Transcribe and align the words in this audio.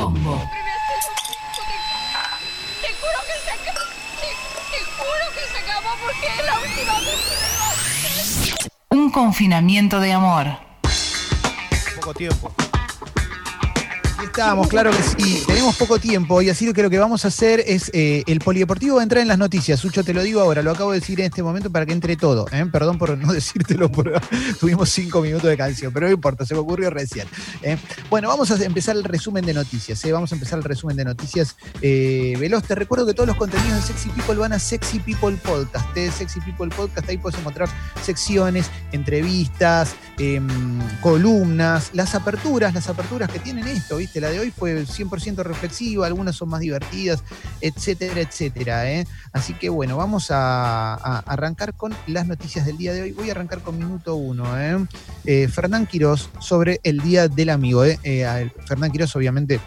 Combo. 0.00 0.40
Te 2.80 2.88
juro 2.94 3.18
que 3.26 3.36
se 3.44 3.50
acabó. 3.50 3.80
Te, 4.20 4.28
te 4.70 4.80
juro 4.96 5.24
que 5.34 5.42
se 5.52 5.58
acabó 5.58 5.90
porque 6.02 6.26
es 6.26 6.44
la 6.46 6.54
última 6.58 7.00
vez 7.00 7.20
que 8.88 8.96
me 8.96 9.02
Un 9.02 9.10
confinamiento 9.10 10.00
de 10.00 10.12
amor. 10.14 10.46
Poco 11.96 12.14
tiempo. 12.14 12.50
Estamos, 14.22 14.68
claro 14.68 14.90
que 14.90 15.02
sí. 15.02 15.42
Tenemos 15.46 15.76
poco 15.76 15.98
tiempo 15.98 16.42
y 16.42 16.50
así 16.50 16.72
que 16.72 16.82
lo 16.82 16.90
que 16.90 16.98
vamos 16.98 17.24
a 17.24 17.28
hacer 17.28 17.62
es 17.66 17.90
eh, 17.94 18.22
el 18.26 18.38
polideportivo 18.40 18.96
va 18.96 19.02
a 19.02 19.04
entrar 19.04 19.22
en 19.22 19.28
las 19.28 19.38
noticias. 19.38 19.80
Sucho, 19.80 20.04
te 20.04 20.14
lo 20.14 20.22
digo 20.22 20.40
ahora, 20.40 20.62
lo 20.62 20.70
acabo 20.70 20.92
de 20.92 21.00
decir 21.00 21.20
en 21.20 21.26
este 21.26 21.42
momento 21.42 21.70
para 21.70 21.86
que 21.86 21.92
entre 21.92 22.16
todo. 22.16 22.46
¿eh? 22.52 22.66
Perdón 22.70 22.98
por 22.98 23.16
no 23.16 23.32
decírtelo, 23.32 23.90
por, 23.90 24.12
tuvimos 24.58 24.90
cinco 24.90 25.20
minutos 25.20 25.48
de 25.48 25.56
canción, 25.56 25.92
pero 25.92 26.06
no 26.06 26.12
importa, 26.12 26.44
se 26.44 26.54
me 26.54 26.60
ocurrió 26.60 26.90
recién. 26.90 27.26
¿eh? 27.62 27.78
Bueno, 28.08 28.28
vamos 28.28 28.50
a 28.50 28.62
empezar 28.62 28.96
el 28.96 29.04
resumen 29.04 29.44
de 29.44 29.54
noticias. 29.54 30.04
¿eh? 30.04 30.12
Vamos 30.12 30.32
a 30.32 30.34
empezar 30.34 30.58
el 30.58 30.64
resumen 30.64 30.96
de 30.96 31.04
noticias 31.04 31.56
veloz. 31.80 32.64
Te 32.64 32.74
recuerdo 32.74 33.06
que 33.06 33.14
todos 33.14 33.26
los 33.26 33.36
contenidos 33.36 33.76
de 33.76 33.82
Sexy 33.82 34.08
People 34.10 34.36
van 34.36 34.52
a 34.52 34.58
Sexy 34.58 34.98
People 35.00 35.36
Podcast. 35.36 35.96
¿eh? 35.96 36.10
Sexy 36.10 36.40
People 36.40 36.68
Podcast, 36.74 37.08
ahí 37.08 37.18
puedes 37.18 37.38
encontrar 37.38 37.68
secciones, 38.02 38.70
entrevistas, 38.92 39.94
em, 40.18 40.48
columnas, 41.00 41.90
las 41.92 42.14
aperturas, 42.14 42.74
las 42.74 42.88
aperturas 42.88 43.30
que 43.30 43.38
tienen 43.38 43.66
esto, 43.66 43.96
¿viste? 43.96 44.09
La 44.14 44.30
de 44.30 44.40
hoy 44.40 44.50
fue 44.50 44.84
100% 44.84 45.42
reflexiva, 45.44 46.06
algunas 46.06 46.36
son 46.36 46.48
más 46.48 46.60
divertidas, 46.60 47.22
etcétera, 47.60 48.20
etcétera. 48.20 48.90
¿eh? 48.90 49.06
Así 49.32 49.54
que 49.54 49.68
bueno, 49.68 49.96
vamos 49.96 50.30
a, 50.30 50.94
arrancar 51.20 51.74
con 51.74 51.94
las 52.06 52.26
noticias 52.26 52.66
del 52.66 52.78
día 52.78 52.92
de 52.92 53.02
hoy. 53.02 53.12
Voy 53.12 53.28
a 53.28 53.32
arrancar 53.32 53.60
con 53.60 53.78
minuto 53.78 54.16
uno. 54.16 54.58
¿eh? 54.58 54.78
Eh, 55.24 55.48
Fernán 55.48 55.86
Quirós 55.86 56.30
sobre 56.40 56.80
el 56.82 56.98
Día 57.00 57.28
del 57.28 57.50
Amigo. 57.50 57.84
¿eh? 57.84 57.98
Eh, 58.02 58.50
Fernán 58.66 58.90
Quirós, 58.90 59.14
obviamente. 59.16 59.60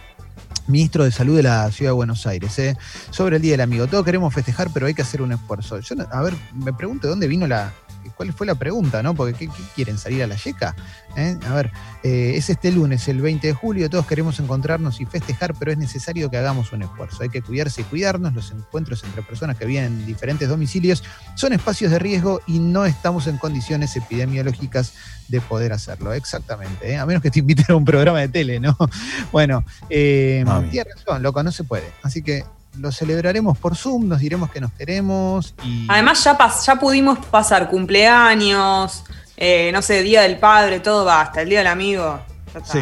Ministro 0.67 1.03
de 1.03 1.11
Salud 1.11 1.35
de 1.35 1.43
la 1.43 1.69
Ciudad 1.71 1.91
de 1.91 1.95
Buenos 1.95 2.25
Aires, 2.25 2.57
¿eh? 2.57 2.77
sobre 3.09 3.35
el 3.35 3.41
Día 3.41 3.51
del 3.51 3.61
Amigo. 3.61 3.87
Todos 3.87 4.05
queremos 4.05 4.33
festejar, 4.33 4.69
pero 4.73 4.85
hay 4.85 4.93
que 4.93 5.01
hacer 5.01 5.21
un 5.21 5.33
esfuerzo. 5.33 5.79
Yo, 5.79 5.95
a 6.09 6.21
ver, 6.21 6.33
me 6.53 6.71
pregunto 6.71 7.07
de 7.07 7.09
dónde 7.11 7.27
vino 7.27 7.47
la. 7.47 7.73
¿Cuál 8.15 8.33
fue 8.33 8.47
la 8.47 8.55
pregunta, 8.55 9.03
no? 9.03 9.13
Porque 9.13 9.33
¿qué, 9.33 9.47
qué 9.47 9.63
quieren 9.75 9.97
salir 9.97 10.23
a 10.23 10.27
la 10.27 10.35
yeca? 10.35 10.75
¿Eh? 11.15 11.37
A 11.47 11.53
ver, 11.53 11.71
eh, 12.03 12.33
es 12.35 12.49
este 12.49 12.71
lunes, 12.71 13.07
el 13.07 13.21
20 13.21 13.47
de 13.47 13.53
julio, 13.53 13.89
todos 13.89 14.07
queremos 14.07 14.39
encontrarnos 14.39 14.99
y 14.99 15.05
festejar, 15.05 15.53
pero 15.53 15.71
es 15.71 15.77
necesario 15.77 16.29
que 16.29 16.37
hagamos 16.37 16.71
un 16.73 16.83
esfuerzo. 16.83 17.23
Hay 17.23 17.29
que 17.29 17.41
cuidarse 17.41 17.81
y 17.81 17.83
cuidarnos. 17.83 18.33
Los 18.33 18.51
encuentros 18.51 19.03
entre 19.03 19.21
personas 19.21 19.57
que 19.57 19.65
viven 19.65 19.85
en 19.85 20.05
diferentes 20.05 20.49
domicilios 20.49 21.03
son 21.35 21.53
espacios 21.53 21.91
de 21.91 21.99
riesgo 21.99 22.41
y 22.47 22.59
no 22.59 22.85
estamos 22.85 23.27
en 23.27 23.37
condiciones 23.37 23.95
epidemiológicas 23.95 24.93
de 25.27 25.41
poder 25.41 25.73
hacerlo. 25.73 26.13
Exactamente. 26.13 26.91
¿eh? 26.91 26.97
A 26.97 27.05
menos 27.05 27.21
que 27.21 27.31
te 27.31 27.39
inviten 27.39 27.65
a 27.69 27.75
un 27.75 27.85
programa 27.85 28.19
de 28.19 28.29
tele, 28.29 28.59
¿no? 28.59 28.77
Bueno, 29.31 29.63
eh, 29.89 30.45
tiene 30.69 30.89
razón, 30.95 31.23
loco, 31.23 31.41
no 31.43 31.51
se 31.51 31.63
puede. 31.63 31.91
Así 32.03 32.21
que 32.21 32.43
lo 32.79 32.91
celebraremos 32.91 33.57
por 33.57 33.75
Zoom, 33.75 34.07
nos 34.07 34.19
diremos 34.19 34.49
que 34.51 34.59
nos 34.61 34.71
queremos 34.73 35.53
y. 35.63 35.85
Además, 35.89 36.23
ya, 36.23 36.37
pas- 36.37 36.65
ya 36.65 36.75
pudimos 36.79 37.19
pasar 37.27 37.69
cumpleaños, 37.69 39.03
eh, 39.37 39.71
no 39.73 39.81
sé, 39.81 40.01
Día 40.03 40.21
del 40.21 40.37
Padre, 40.39 40.79
todo 40.79 41.05
basta, 41.05 41.41
el 41.41 41.49
Día 41.49 41.59
del 41.59 41.67
Amigo. 41.67 42.19
ya 42.53 42.59
está. 42.59 42.71
Sí. 42.73 42.79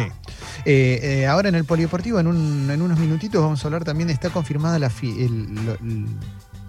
Eh, 0.64 1.00
eh, 1.02 1.26
ahora 1.26 1.48
en 1.48 1.56
el 1.56 1.64
polideportivo, 1.64 2.20
en, 2.20 2.26
un- 2.28 2.70
en 2.70 2.80
unos 2.82 2.98
minutitos, 2.98 3.42
vamos 3.42 3.64
a 3.64 3.66
hablar 3.68 3.84
también, 3.84 4.10
está 4.10 4.30
confirmada 4.30 4.78
la 4.78 4.90
fi- 4.90 5.24
el- 5.24 6.08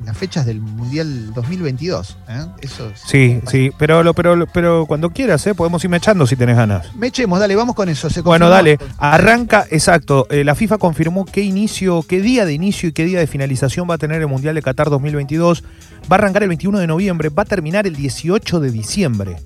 las 0.06 0.18
fechas 0.18 0.46
del 0.46 0.60
Mundial 0.62 1.34
2022. 1.34 2.18
¿eh? 2.30 2.46
Eso 2.62 2.90
es- 2.90 3.02
Sí, 3.06 3.40
sí, 3.50 3.72
pero, 3.78 4.14
pero, 4.14 4.46
pero 4.54 4.86
cuando 4.86 5.10
quieras, 5.12 5.46
¿eh? 5.48 5.56
podemos 5.56 5.84
irme 5.84 5.98
echando 5.98 6.28
si 6.28 6.36
tenés 6.36 6.56
ganas. 6.58 6.96
Me 6.96 7.08
echemos, 7.08 7.40
dale, 7.40 7.56
vamos 7.56 7.76
con 7.76 7.90
eso. 7.90 8.10
se 8.10 8.22
Bueno, 8.22 8.50
dale, 8.50 8.78
arranca, 8.98 9.66
exacto. 9.70 10.28
eh, 10.30 10.44
la 10.44 10.56
FIFA 10.56 10.78
confirmó 10.78 11.26
qué 11.26 11.42
inicio, 11.42 12.04
qué 12.04 12.22
día 12.22 12.46
de 12.46 12.54
inicio 12.54 12.90
y 12.90 12.92
qué 12.92 13.06
día 13.06 13.20
de 13.20 13.28
finalización 13.28 13.90
va 13.90 13.96
a 13.96 13.98
tener 13.98 14.22
el 14.22 14.28
Mundial 14.28 14.56
de 14.56 14.62
Qatar 14.62 14.90
2022. 14.90 15.64
Va 16.12 16.16
a 16.16 16.20
arrancar 16.20 16.44
el 16.44 16.50
21 16.50 16.80
de 16.80 16.88
noviembre, 16.88 17.30
va 17.30 17.44
a 17.44 17.46
terminar 17.46 17.88
el 17.88 17.96
18 17.96 18.60
de 18.60 18.72
diciembre. 18.72 19.38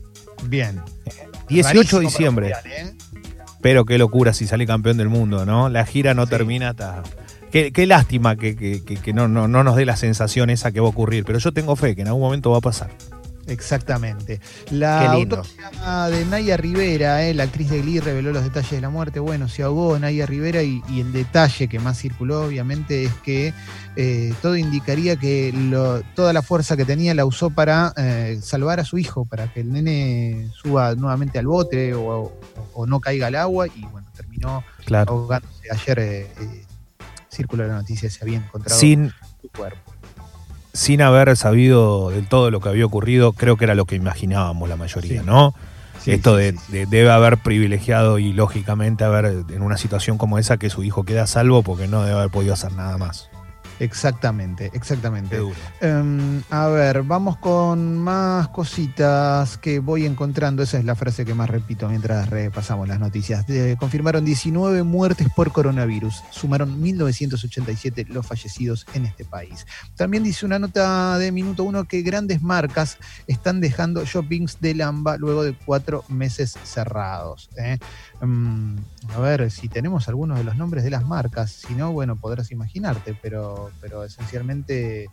Bien. 0.46 0.82
18 1.50 1.74
Rarísimo 1.74 2.00
de 2.02 2.06
diciembre. 2.08 2.54
Mundial, 2.64 2.88
¿eh? 2.88 2.94
Pero 3.62 3.86
qué 3.86 3.98
locura 3.98 4.34
si 4.34 4.46
sale 4.48 4.66
campeón 4.68 4.98
del 4.98 5.10
mundo, 5.10 5.46
¿no? 5.46 5.68
La 5.70 5.86
gira 5.86 6.14
no 6.14 6.26
Sí. 6.26 6.30
termina 6.30 6.70
hasta. 6.70 7.04
Qué, 7.52 7.72
qué 7.72 7.86
lástima 7.88 8.36
que, 8.36 8.56
que- 8.56 8.84
que- 8.84 8.98
que 8.98 9.14
no, 9.14 9.28
no, 9.28 9.48
no 9.48 9.64
nos 9.64 9.76
dé 9.76 9.86
la 9.86 9.96
sensación 9.96 10.50
esa 10.50 10.72
que 10.72 10.80
va 10.82 10.88
a 10.88 10.90
ocurrir, 10.90 11.24
pero 11.26 11.40
yo 11.40 11.52
tengo 11.54 11.76
fe 11.76 11.96
que 11.96 12.02
en 12.02 12.08
algún 12.08 12.22
momento 12.24 12.52
va 12.52 12.58
a 12.58 12.62
pasar. 12.62 12.90
Exactamente. 13.48 14.42
La 14.72 15.14
autopsia 15.14 15.72
de 16.10 16.26
Naya 16.26 16.58
Rivera, 16.58 17.24
eh, 17.26 17.34
la 17.34 17.44
actriz 17.44 17.70
de 17.70 17.82
Glee, 17.82 18.02
reveló 18.02 18.34
los 18.34 18.44
detalles 18.44 18.72
de 18.72 18.82
la 18.82 18.90
muerte. 18.90 19.22
Bueno, 19.22 19.48
se 19.48 19.64
ahogó 19.64 19.98
Naya 19.98 20.26
Rivera 20.26 20.62
y, 20.64 20.82
y 20.90 21.00
el 21.00 21.14
detalle 21.14 21.70
que 21.70 21.80
más 21.80 21.98
circuló, 21.98 22.42
obviamente, 22.44 23.06
es 23.06 23.14
que 23.24 23.54
eh, 23.96 24.34
todo 24.42 24.58
indicaría 24.58 25.16
que 25.16 25.54
lo- 25.54 26.02
toda 26.14 26.34
la 26.34 26.42
fuerza 26.42 26.76
que 26.76 26.84
tenía 26.84 27.14
la 27.14 27.24
usó 27.24 27.50
para 27.50 27.94
eh, 27.96 28.38
salvar 28.42 28.82
a 28.82 28.84
su 28.84 28.98
hijo, 28.98 29.24
para 29.24 29.48
que 29.54 29.62
el 29.62 29.72
nene 29.72 30.50
suba 30.62 30.94
nuevamente 30.96 31.40
al 31.40 31.48
bote 31.48 31.94
o, 31.94 32.02
o- 32.06 32.34
o 32.74 32.86
no 32.86 33.00
caiga 33.00 33.28
al 33.28 33.36
agua 33.36 33.68
y 33.68 33.82
bueno, 33.86 34.08
terminó 34.14 34.66
Claro. 34.84 35.14
ahogándose. 35.14 35.54
Ayer 35.72 36.00
eh, 37.38 37.44
circuló 37.44 37.68
la 37.68 37.74
noticia, 37.76 38.10
se 38.10 38.24
había 38.24 38.38
encontrado 38.38 38.80
Sin, 38.80 39.12
su 39.42 39.50
cuerpo. 39.50 39.94
sin 40.74 41.02
haber 41.02 41.36
sabido 41.38 42.10
del 42.10 42.28
todo 42.28 42.52
lo 42.52 42.60
que 42.60 42.70
había 42.70 42.86
ocurrido, 42.86 43.34
creo 43.34 43.58
que 43.58 43.66
era 43.66 43.76
lo 43.76 43.86
que 43.86 43.96
imaginábamos 43.96 44.68
la 44.70 44.76
mayoría, 44.76 45.22
Sí. 45.22 45.26
¿no? 45.26 45.54
Sí, 46.04 46.12
Esto 46.12 46.38
sí, 46.38 46.44
de, 46.44 46.52
de- 46.70 46.86
debe 46.86 47.12
haber 47.12 47.38
privilegiado 47.38 48.18
y 48.20 48.32
lógicamente 48.32 49.04
haber 49.04 49.26
en 49.50 49.62
una 49.62 49.78
situación 49.78 50.18
como 50.18 50.38
esa 50.40 50.58
que 50.58 50.70
su 50.70 50.84
hijo 50.84 51.04
queda 51.04 51.24
a 51.24 51.28
salvo 51.28 51.64
porque 51.64 51.88
no 51.88 52.04
debe 52.04 52.18
haber 52.18 52.30
podido 52.32 52.54
hacer 52.54 52.72
nada 52.74 52.98
más. 52.98 53.30
Exactamente, 53.80 54.72
exactamente. 54.74 55.40
Em, 55.82 56.42
a 56.50 56.68
ver, 56.68 57.04
vamos 57.04 57.38
con 57.38 57.98
más 57.98 58.48
cositas 58.50 59.58
que 59.58 59.80
voy 59.80 60.06
encontrando. 60.06 60.64
Esa 60.64 60.80
es 60.80 60.86
la 60.86 60.96
frase 60.96 61.26
que 61.26 61.34
más 61.34 61.50
repito 61.50 61.88
mientras 61.88 62.30
repasamos 62.30 62.88
las 62.88 63.00
noticias. 63.00 63.46
Eh, 63.50 63.76
confirmaron 63.80 64.26
19 64.26 64.84
muertes 64.84 65.28
por 65.36 65.52
coronavirus. 65.52 66.24
Sumaron 66.32 66.82
1987 66.82 68.06
los 68.10 68.26
fallecidos 68.26 68.86
en 68.94 69.06
este 69.06 69.26
país. 69.26 69.66
También 69.96 70.24
dice 70.24 70.46
una 70.46 70.60
nota 70.60 71.18
de 71.18 71.32
minuto 71.32 71.64
uno 71.64 71.86
que 71.86 72.02
grandes 72.02 72.42
marcas 72.42 72.98
están 73.28 73.62
dejando 73.62 74.06
shoppings 74.06 74.60
de 74.60 74.74
Lamba 74.74 75.18
luego 75.18 75.44
de 75.44 75.54
cuatro 75.54 76.04
meses 76.08 76.58
cerrados. 76.64 77.50
¿eh? 77.58 77.78
Em, 78.22 78.78
a 79.16 79.20
ver 79.20 79.52
si 79.52 79.70
tenemos 79.70 80.08
algunos 80.08 80.38
de 80.38 80.44
los 80.44 80.56
nombres 80.56 80.84
de 80.84 80.90
las 80.90 81.06
marcas. 81.06 81.52
Si 81.52 81.74
no, 81.76 81.92
bueno, 81.92 82.16
podrás 82.16 82.52
imaginarte, 82.52 83.18
pero, 83.22 83.67
pero 83.82 84.04
esencialmente, 84.04 85.10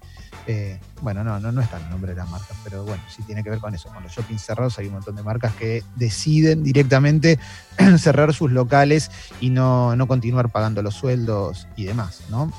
eh, 0.47 0.81
bueno, 1.03 1.25
no, 1.25 1.41
no, 1.41 1.53
no 1.53 1.61
está 1.61 1.79
el 1.79 1.91
nombre 1.91 2.13
de 2.13 2.19
las 2.19 2.31
marcas, 2.31 2.57
pero 2.65 2.85
bueno, 2.85 3.03
sí 3.09 3.23
tiene 3.23 3.43
que 3.43 3.51
ver 3.51 3.59
con 3.59 3.75
eso. 3.75 3.89
Con 3.89 4.03
los 4.03 4.13
shoppings 4.13 4.43
cerrados 4.43 4.79
hay 4.79 4.87
un 4.87 4.95
montón 4.95 5.17
de 5.17 5.23
marcas 5.23 5.55
que 5.55 5.83
deciden 5.97 6.63
directamente 6.63 7.39
cerrar 7.99 8.35
sus 8.35 8.51
locales 8.51 9.11
y 9.41 9.51
no, 9.51 9.97
no 9.97 10.07
continuar 10.07 10.51
pagando 10.51 10.83
los 10.83 10.95
sueldos 10.95 11.67
y 11.77 11.85
demás, 11.85 12.23
¿no? 12.31 12.53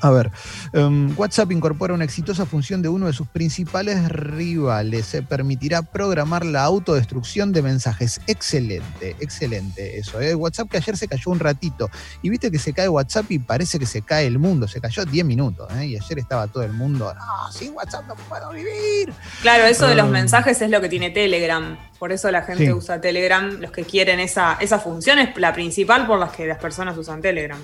A 0.00 0.10
ver, 0.10 0.30
em, 0.72 1.12
WhatsApp 1.18 1.50
incorpora 1.52 1.94
una 1.94 2.04
exitosa 2.04 2.46
función 2.46 2.82
de 2.82 2.88
uno 2.88 3.06
de 3.06 3.12
sus 3.12 3.26
principales 3.28 4.08
rivales. 4.08 5.06
Se 5.06 5.22
permitirá 5.22 5.82
programar 5.82 6.44
la 6.44 6.62
autodestrucción 6.64 7.52
de 7.52 7.62
mensajes. 7.62 8.20
Excelente, 8.26 9.16
excelente 9.20 9.98
eso. 9.98 10.20
¿eh? 10.20 10.34
WhatsApp 10.34 10.68
que 10.70 10.76
ayer 10.76 10.96
se 10.96 11.08
cayó 11.08 11.30
un 11.30 11.40
ratito. 11.40 11.90
Y 12.22 12.28
viste 12.28 12.50
que 12.50 12.58
se 12.58 12.72
cae 12.72 12.88
WhatsApp 12.88 13.30
y 13.30 13.38
parece 13.38 13.78
que 13.78 13.86
se 13.86 14.02
cae 14.02 14.26
el 14.26 14.38
mundo. 14.38 14.68
Se 14.68 14.80
cayó 14.80 15.04
10 15.04 15.24
minutos. 15.24 15.68
¿eh? 15.76 15.86
Y 15.86 15.96
ayer 15.96 16.18
estaba 16.18 16.46
todo 16.48 16.62
el 16.64 16.72
mundo, 16.72 17.12
no, 17.14 17.52
sin 17.52 17.72
WhatsApp 17.74 18.06
no 18.06 18.14
puedo 18.14 18.50
vivir. 18.50 19.12
Claro, 19.42 19.64
eso 19.64 19.86
de 19.86 19.94
los 19.94 20.06
Ah. 20.06 20.10
mensajes 20.10 20.60
es 20.60 20.70
lo 20.70 20.80
que 20.80 20.88
tiene 20.88 21.10
Telegram. 21.10 21.78
Por 21.98 22.12
eso 22.12 22.30
la 22.30 22.42
gente 22.42 22.66
Sí. 22.66 22.72
usa 22.72 23.00
Telegram. 23.00 23.48
Los 23.60 23.70
que 23.72 23.84
quieren 23.84 24.20
esa, 24.20 24.56
esa 24.60 24.78
función 24.78 25.18
es 25.18 25.36
la 25.36 25.52
principal 25.52 26.06
por 26.06 26.18
las 26.18 26.32
que 26.32 26.46
las 26.46 26.58
personas 26.58 26.96
usan 26.96 27.20
Telegram. 27.20 27.58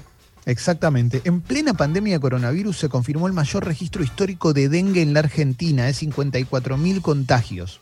Exactamente. 0.47 1.23
En 1.25 1.41
plena 1.41 1.75
pandemia 1.75 2.14
de 2.14 2.20
coronavirus 2.20 2.79
se 2.79 2.88
confirmó 2.88 3.26
el 3.26 3.32
mayor 3.32 3.64
registro 3.64 4.02
histórico 4.05 4.52
de 4.52 4.69
dengue 4.69 5.02
en 5.02 5.14
la 5.14 5.20
Argentina, 5.20 5.88
es 5.88 6.02
54.000 6.02 7.00
contagios. 7.00 7.81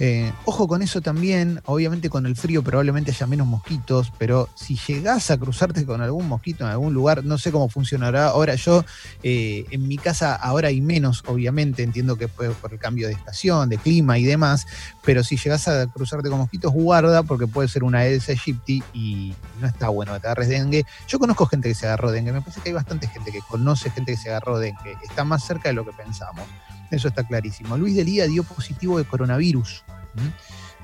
Eh, 0.00 0.32
ojo 0.44 0.66
con 0.66 0.82
eso 0.82 1.00
también, 1.00 1.60
obviamente 1.66 2.10
con 2.10 2.26
el 2.26 2.36
frío 2.36 2.62
probablemente 2.62 3.10
haya 3.10 3.26
menos 3.26 3.46
mosquitos, 3.46 4.12
pero 4.18 4.48
si 4.54 4.76
llegás 4.76 5.30
a 5.30 5.38
cruzarte 5.38 5.84
con 5.84 6.00
algún 6.00 6.28
mosquito 6.28 6.64
en 6.64 6.70
algún 6.70 6.94
lugar, 6.94 7.24
no 7.24 7.38
sé 7.38 7.52
cómo 7.52 7.68
funcionará. 7.68 8.28
Ahora 8.28 8.54
yo, 8.54 8.84
eh, 9.22 9.64
en 9.70 9.86
mi 9.86 9.98
casa 9.98 10.34
ahora 10.34 10.68
hay 10.68 10.80
menos, 10.80 11.22
obviamente, 11.26 11.82
entiendo 11.82 12.16
que 12.16 12.28
fue 12.28 12.50
por 12.50 12.72
el 12.72 12.78
cambio 12.78 13.06
de 13.06 13.14
estación, 13.14 13.68
de 13.68 13.78
clima 13.78 14.18
y 14.18 14.24
demás, 14.24 14.66
pero 15.04 15.22
si 15.22 15.36
llegás 15.36 15.68
a 15.68 15.86
cruzarte 15.86 16.28
con 16.28 16.38
mosquitos, 16.38 16.72
guarda 16.72 17.22
porque 17.22 17.46
puede 17.46 17.68
ser 17.68 17.84
una 17.84 17.98
Aedes 17.98 18.28
aegypti 18.28 18.82
y 18.92 19.34
no 19.60 19.66
está 19.66 19.88
bueno 19.88 20.14
que 20.14 20.20
te 20.20 20.26
agarres 20.26 20.48
dengue. 20.48 20.84
Yo 21.06 21.18
conozco 21.18 21.46
gente 21.46 21.68
que 21.68 21.74
se 21.74 21.86
agarró 21.86 22.10
dengue, 22.10 22.32
me 22.32 22.40
parece 22.40 22.60
que 22.60 22.70
hay 22.70 22.74
bastante 22.74 23.06
gente 23.06 23.30
que 23.30 23.40
conoce 23.48 23.90
gente 23.90 24.12
que 24.12 24.18
se 24.18 24.30
agarró 24.30 24.58
dengue, 24.58 24.96
está 25.02 25.24
más 25.24 25.44
cerca 25.44 25.68
de 25.68 25.74
lo 25.74 25.84
que 25.84 25.92
pensamos. 25.92 26.44
Eso 26.92 27.08
está 27.08 27.24
clarísimo. 27.24 27.76
Luis 27.76 27.96
Delía 27.96 28.26
dio 28.26 28.44
positivo 28.44 28.98
de 28.98 29.04
coronavirus. 29.04 29.82
¿m? 30.16 30.32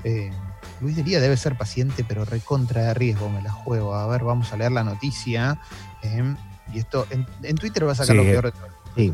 Eh, 0.03 0.31
Luis 0.81 0.95
Delía 0.95 1.19
debe 1.21 1.37
ser 1.37 1.55
paciente, 1.57 2.03
pero 2.07 2.25
recontra 2.25 2.81
de 2.83 2.93
riesgo, 2.93 3.29
me 3.29 3.41
la 3.41 3.51
juego. 3.51 3.95
A 3.95 4.07
ver, 4.07 4.23
vamos 4.23 4.51
a 4.51 4.57
leer 4.57 4.71
la 4.71 4.83
noticia. 4.83 5.59
Eh, 6.01 6.35
y 6.73 6.79
esto, 6.79 7.05
en, 7.09 7.25
en 7.43 7.55
Twitter 7.55 7.87
va 7.87 7.91
a 7.93 7.95
sacar 7.95 8.15
Sí, 8.15 8.17
lo 8.17 8.23
peor 8.23 8.45
de 8.45 8.51
todo. 8.51 8.67
sí. 8.95 9.11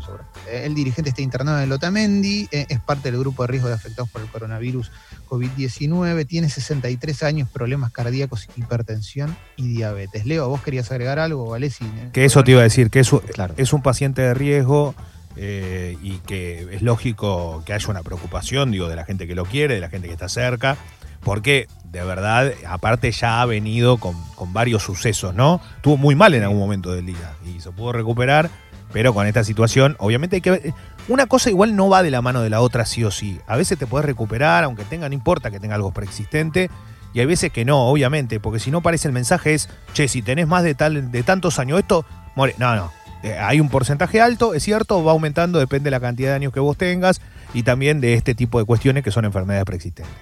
Eh, 0.48 0.62
El 0.66 0.74
dirigente 0.74 1.10
está 1.10 1.22
internado 1.22 1.58
en 1.58 1.64
el 1.64 1.72
Otamendi, 1.72 2.48
eh, 2.50 2.66
es 2.68 2.80
parte 2.80 3.10
del 3.10 3.20
grupo 3.20 3.42
de 3.42 3.48
riesgo 3.48 3.68
de 3.68 3.74
afectados 3.74 4.10
por 4.10 4.20
el 4.22 4.28
coronavirus 4.28 4.90
COVID-19, 5.28 6.26
tiene 6.26 6.48
63 6.48 7.22
años, 7.22 7.48
problemas 7.48 7.92
cardíacos, 7.92 8.48
hipertensión 8.56 9.36
y 9.56 9.68
diabetes. 9.68 10.26
Leo, 10.26 10.48
¿vos 10.48 10.62
querías 10.62 10.90
agregar 10.90 11.18
algo, 11.18 11.46
Valesi? 11.48 11.84
Que 12.12 12.24
eso 12.24 12.42
te 12.44 12.52
iba 12.52 12.60
a 12.60 12.64
decir, 12.64 12.90
que 12.90 13.00
es, 13.00 13.12
un- 13.12 13.20
Claro. 13.20 13.54
es 13.56 13.72
un 13.72 13.82
paciente 13.82 14.22
de 14.22 14.34
riesgo 14.34 14.94
eh, 15.36 15.96
y 16.02 16.18
que 16.18 16.66
es 16.72 16.82
lógico 16.82 17.62
que 17.66 17.72
haya 17.72 17.88
una 17.88 18.02
preocupación, 18.02 18.70
digo, 18.70 18.88
de 18.88 18.96
la 18.96 19.04
gente 19.04 19.26
que 19.26 19.34
lo 19.34 19.44
quiere, 19.44 19.74
de 19.74 19.80
la 19.80 19.90
gente 19.90 20.08
que 20.08 20.14
está 20.14 20.28
cerca, 20.28 20.76
porque 21.22 21.68
de 21.84 22.04
verdad, 22.04 22.52
aparte 22.66 23.10
ya 23.10 23.40
ha 23.42 23.46
venido 23.46 23.98
con, 23.98 24.16
varios 24.52 24.82
sucesos, 24.82 25.34
¿no? 25.34 25.60
Estuvo 25.76 25.96
muy 25.96 26.14
mal 26.14 26.34
en 26.34 26.42
algún 26.42 26.58
momento 26.58 26.92
del 26.92 27.06
día 27.06 27.34
y 27.44 27.60
se 27.60 27.70
pudo 27.70 27.92
recuperar, 27.92 28.50
pero 28.92 29.12
con 29.14 29.26
esta 29.26 29.44
situación, 29.44 29.96
obviamente 29.98 30.36
hay 30.36 30.42
que 30.42 30.50
ver. 30.50 30.74
Una 31.08 31.26
cosa 31.26 31.50
igual 31.50 31.76
no 31.76 31.88
va 31.88 32.02
de 32.02 32.10
la 32.10 32.22
mano 32.22 32.42
de 32.42 32.50
la 32.50 32.60
otra 32.60 32.84
sí 32.84 33.04
o 33.04 33.10
sí. 33.10 33.40
A 33.46 33.56
veces 33.56 33.78
te 33.78 33.86
puedes 33.86 34.04
recuperar, 34.04 34.64
aunque 34.64 34.84
tenga, 34.84 35.08
no 35.08 35.14
importa 35.14 35.50
que 35.50 35.60
tenga 35.60 35.74
algo 35.74 35.92
preexistente, 35.92 36.70
y 37.12 37.20
hay 37.20 37.26
veces 37.26 37.50
que 37.50 37.64
no, 37.64 37.88
obviamente, 37.88 38.40
porque 38.40 38.60
si 38.60 38.70
no 38.70 38.82
parece 38.82 39.08
el 39.08 39.14
mensaje 39.14 39.54
es, 39.54 39.68
che, 39.94 40.06
si 40.06 40.20
tenés 40.22 40.46
más 40.46 40.62
de, 40.62 40.74
tal, 40.74 41.10
de 41.10 41.22
tantos 41.22 41.58
años 41.58 41.78
esto, 41.78 42.04
more. 42.34 42.54
No, 42.58 42.76
no. 42.76 42.92
Eh, 43.26 43.36
hay 43.40 43.58
un 43.58 43.68
porcentaje 43.68 44.20
alto, 44.20 44.54
es 44.54 44.62
cierto, 44.62 45.02
va 45.02 45.10
aumentando, 45.10 45.58
depende 45.58 45.88
de 45.88 45.90
la 45.90 45.98
cantidad 45.98 46.28
de 46.28 46.34
años 46.36 46.52
que 46.52 46.60
vos 46.60 46.76
tengas 46.76 47.20
y 47.54 47.64
también 47.64 48.00
de 48.00 48.14
este 48.14 48.36
tipo 48.36 48.60
de 48.60 48.64
cuestiones 48.64 49.02
que 49.02 49.10
son 49.10 49.24
enfermedades 49.24 49.64
preexistentes. 49.64 50.14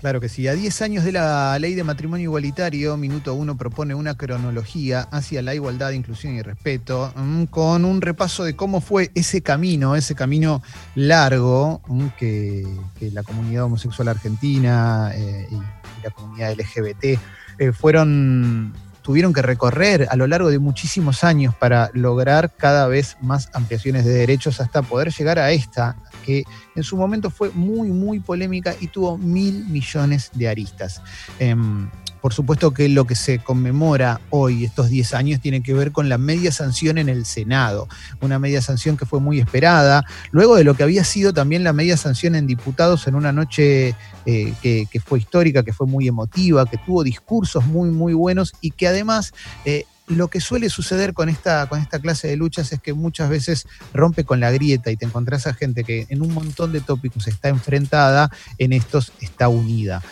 Claro 0.00 0.20
que 0.20 0.28
sí. 0.28 0.46
A 0.46 0.54
10 0.54 0.82
años 0.82 1.02
de 1.02 1.10
la 1.10 1.58
ley 1.58 1.74
de 1.74 1.82
matrimonio 1.82 2.22
igualitario, 2.22 2.96
Minuto 2.96 3.34
1 3.34 3.56
propone 3.56 3.96
una 3.96 4.14
cronología 4.14 5.08
hacia 5.10 5.42
la 5.42 5.56
igualdad, 5.56 5.90
inclusión 5.90 6.34
y 6.34 6.42
respeto, 6.42 7.12
mm, 7.16 7.44
con 7.46 7.84
un 7.84 8.00
repaso 8.00 8.44
de 8.44 8.54
cómo 8.54 8.80
fue 8.80 9.10
ese 9.16 9.42
camino, 9.42 9.96
ese 9.96 10.14
camino 10.14 10.62
largo 10.94 11.80
mm, 11.88 12.06
que, 12.16 12.64
la 13.10 13.24
comunidad 13.24 13.64
homosexual 13.64 14.06
argentina 14.06 15.10
eh, 15.16 15.48
y 15.50 16.04
la 16.04 16.10
comunidad 16.10 16.52
LGBT 16.52 17.18
eh, 17.58 17.72
fueron 17.72 18.72
tuvieron 19.06 19.32
que 19.32 19.40
recorrer 19.40 20.08
a 20.10 20.16
lo 20.16 20.26
largo 20.26 20.50
de 20.50 20.58
muchísimos 20.58 21.22
años 21.22 21.54
para 21.54 21.92
lograr 21.94 22.52
cada 22.56 22.88
vez 22.88 23.16
más 23.20 23.48
ampliaciones 23.52 24.04
de 24.04 24.12
derechos 24.12 24.60
hasta 24.60 24.82
poder 24.82 25.12
llegar 25.12 25.38
a 25.38 25.52
esta, 25.52 25.94
que 26.24 26.42
en 26.74 26.82
su 26.82 26.96
momento 26.96 27.30
fue 27.30 27.50
muy, 27.50 27.92
muy 27.92 28.18
polémica 28.18 28.74
y 28.80 28.88
tuvo 28.88 29.16
mil 29.16 29.64
millones 29.68 30.32
de 30.34 30.48
aristas. 30.48 31.00
Em, 31.38 31.88
por 32.26 32.34
supuesto 32.34 32.74
que 32.74 32.88
lo 32.88 33.04
que 33.04 33.14
se 33.14 33.38
conmemora 33.38 34.20
hoy, 34.30 34.64
estos 34.64 34.88
10 34.88 35.14
años, 35.14 35.40
tiene 35.40 35.62
que 35.62 35.74
ver 35.74 35.92
con 35.92 36.08
la 36.08 36.18
media 36.18 36.50
sanción 36.50 36.98
en 36.98 37.08
el 37.08 37.24
Senado, 37.24 37.86
una 38.20 38.40
media 38.40 38.60
sanción 38.60 38.96
que 38.96 39.06
fue 39.06 39.20
muy 39.20 39.38
esperada, 39.38 40.04
luego 40.32 40.56
de 40.56 40.64
lo 40.64 40.74
que 40.74 40.82
había 40.82 41.04
sido 41.04 41.32
también 41.32 41.62
la 41.62 41.72
media 41.72 41.96
sanción 41.96 42.34
en 42.34 42.48
diputados 42.48 43.06
en 43.06 43.14
una 43.14 43.30
noche 43.30 43.94
eh, 44.26 44.54
que, 44.60 45.00
fue 45.04 45.20
histórica, 45.20 45.62
que 45.62 45.72
fue 45.72 45.86
muy 45.86 46.08
emotiva, 46.08 46.66
que 46.66 46.78
tuvo 46.78 47.04
discursos 47.04 47.64
muy, 47.64 47.90
muy 47.90 48.12
buenos 48.12 48.54
y 48.60 48.72
que 48.72 48.88
además... 48.88 49.32
eh, 49.64 49.84
lo 50.08 50.28
que 50.28 50.40
suele 50.40 50.70
suceder 50.70 51.14
con 51.14 51.28
esta, 51.28 51.68
con 51.68 51.80
esta 51.80 51.98
clase 51.98 52.28
de 52.28 52.36
luchas 52.36 52.72
es 52.72 52.80
que 52.80 52.92
muchas 52.92 53.28
veces 53.28 53.66
rompe 53.92 54.22
con 54.22 54.38
la 54.38 54.52
grieta 54.52 54.92
y 54.92 54.96
te 54.96 55.04
encontrás 55.04 55.48
a 55.48 55.54
gente 55.54 55.82
que 55.82 56.06
en 56.10 56.22
un 56.22 56.32
montón 56.32 56.70
de 56.70 56.80
tópicos 56.80 57.26
está 57.26 57.48
enfrentada, 57.48 58.30
en 58.58 58.72
estos 58.72 59.12
está 59.20 59.48
unida. 59.48 60.04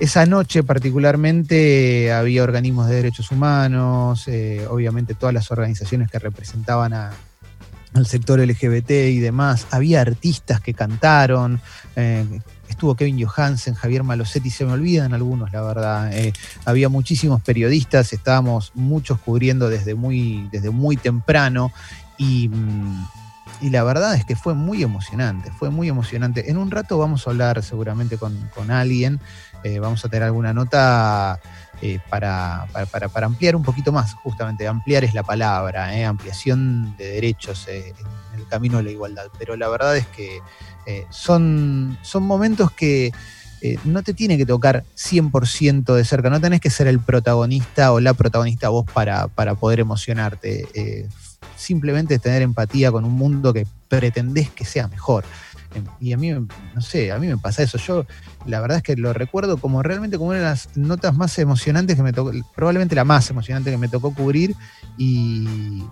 Esa 0.00 0.26
noche 0.26 0.64
particularmente 0.64 2.12
había 2.12 2.42
organismos 2.42 2.88
de 2.88 2.96
derechos 2.96 3.30
humanos, 3.30 4.26
eh, 4.26 4.66
obviamente 4.68 5.14
todas 5.14 5.32
las 5.32 5.50
organizaciones 5.52 6.10
que 6.10 6.18
representaban 6.18 6.92
al 6.92 8.06
sector 8.06 8.40
LGBT 8.40 8.90
y 8.90 9.20
demás, 9.20 9.66
había 9.70 10.00
artistas 10.00 10.60
que 10.60 10.74
cantaron, 10.74 11.60
eh, 11.94 12.26
estuvo 12.68 12.96
Kevin 12.96 13.24
Johansen, 13.24 13.74
Javier 13.74 14.02
Malosetti, 14.02 14.50
se 14.50 14.64
me 14.64 14.72
olvidan 14.72 15.14
algunos, 15.14 15.52
la 15.52 15.62
verdad. 15.62 16.12
eh, 16.12 16.32
había 16.64 16.88
muchísimos 16.88 17.40
periodistas, 17.42 18.12
estábamos 18.12 18.72
muchos 18.74 19.20
cubriendo 19.20 19.68
desde 19.68 19.94
muy, 19.94 20.48
desde 20.50 20.70
muy 20.70 20.96
temprano 20.96 21.70
y, 22.18 22.48
mm, 22.48 23.06
y 23.60 23.70
la 23.70 23.84
verdad 23.84 24.16
es 24.16 24.24
que 24.24 24.34
fue 24.34 24.54
muy 24.54 24.82
emocionante, 24.82 25.52
fue 25.52 25.70
muy 25.70 25.88
emocionante. 25.88 26.50
En 26.50 26.56
un 26.56 26.70
rato 26.72 26.98
vamos 26.98 27.26
a 27.26 27.30
hablar 27.30 27.62
seguramente 27.62 28.18
con, 28.18 28.36
con 28.54 28.72
alguien, 28.72 29.20
eh, 29.62 29.78
vamos 29.78 30.04
a 30.04 30.08
tener 30.08 30.24
alguna 30.24 30.52
nota 30.52 31.38
eh, 31.80 31.98
para, 32.08 32.66
para- 32.72 33.08
para- 33.08 33.26
ampliar 33.26 33.56
un 33.56 33.62
poquito 33.62 33.92
más, 33.92 34.14
justamente, 34.14 34.66
ampliar 34.68 35.04
es 35.04 35.14
la 35.14 35.22
palabra, 35.22 35.96
eh, 35.96 36.04
ampliación 36.04 36.96
de 36.96 37.06
derechos 37.12 37.66
en 37.68 37.94
el 38.38 38.46
camino 38.48 38.78
a 38.78 38.82
la 38.82 38.90
igualdad. 38.90 39.26
Pero 39.38 39.56
la 39.56 39.68
verdad 39.68 39.96
es 39.96 40.06
que 40.08 40.38
son, 41.10 41.96
son 42.02 42.22
momentos 42.24 42.70
que 42.72 43.12
no 43.84 44.02
te 44.02 44.12
tiene 44.14 44.36
que 44.36 44.44
tocar 44.46 44.84
100% 44.96 45.94
de 45.94 46.04
cerca, 46.04 46.30
no 46.30 46.40
tenés 46.40 46.60
que 46.60 46.70
ser 46.70 46.88
el 46.88 46.98
protagonista 47.00 47.92
o 47.92 48.00
la 48.00 48.14
protagonista 48.14 48.68
vos 48.70 48.84
para, 48.92 49.28
para 49.28 49.54
poder 49.54 49.80
emocionarte. 49.80 50.66
Simplemente 51.56 52.18
tener 52.18 52.42
empatía 52.42 52.90
con 52.90 53.04
un 53.04 53.12
mundo 53.12 53.52
que 53.52 53.66
pretendés 53.88 54.50
que 54.50 54.64
sea 54.64 54.88
mejor. 54.88 55.24
Eh, 55.74 55.82
Y 56.00 56.12
a 56.12 56.16
mí, 56.16 56.32
me- 56.32 56.46
no 56.74 56.80
sé, 56.80 57.12
a 57.12 57.18
mí 57.18 57.26
me 57.26 57.38
pasa 57.38 57.62
eso. 57.62 57.78
Yo, 57.78 58.06
la 58.46 58.60
verdad 58.60 58.78
es 58.78 58.82
que 58.82 58.96
lo 58.96 59.12
recuerdo 59.12 59.56
como 59.58 59.82
realmente 59.82 60.18
como 60.18 60.30
una 60.30 60.38
de 60.38 60.44
las 60.44 60.76
notas 60.76 61.16
más 61.16 61.38
emocionantes 61.38 61.96
que 61.96 62.02
me 62.02 62.12
tocó, 62.12 62.32
probablemente 62.54 62.94
la 62.94 63.04
más 63.04 63.28
emocionante 63.30 63.70
que 63.70 63.78
me 63.78 63.88
tocó 63.88 64.14
cubrir. 64.14 64.54
Y, 64.98 65.82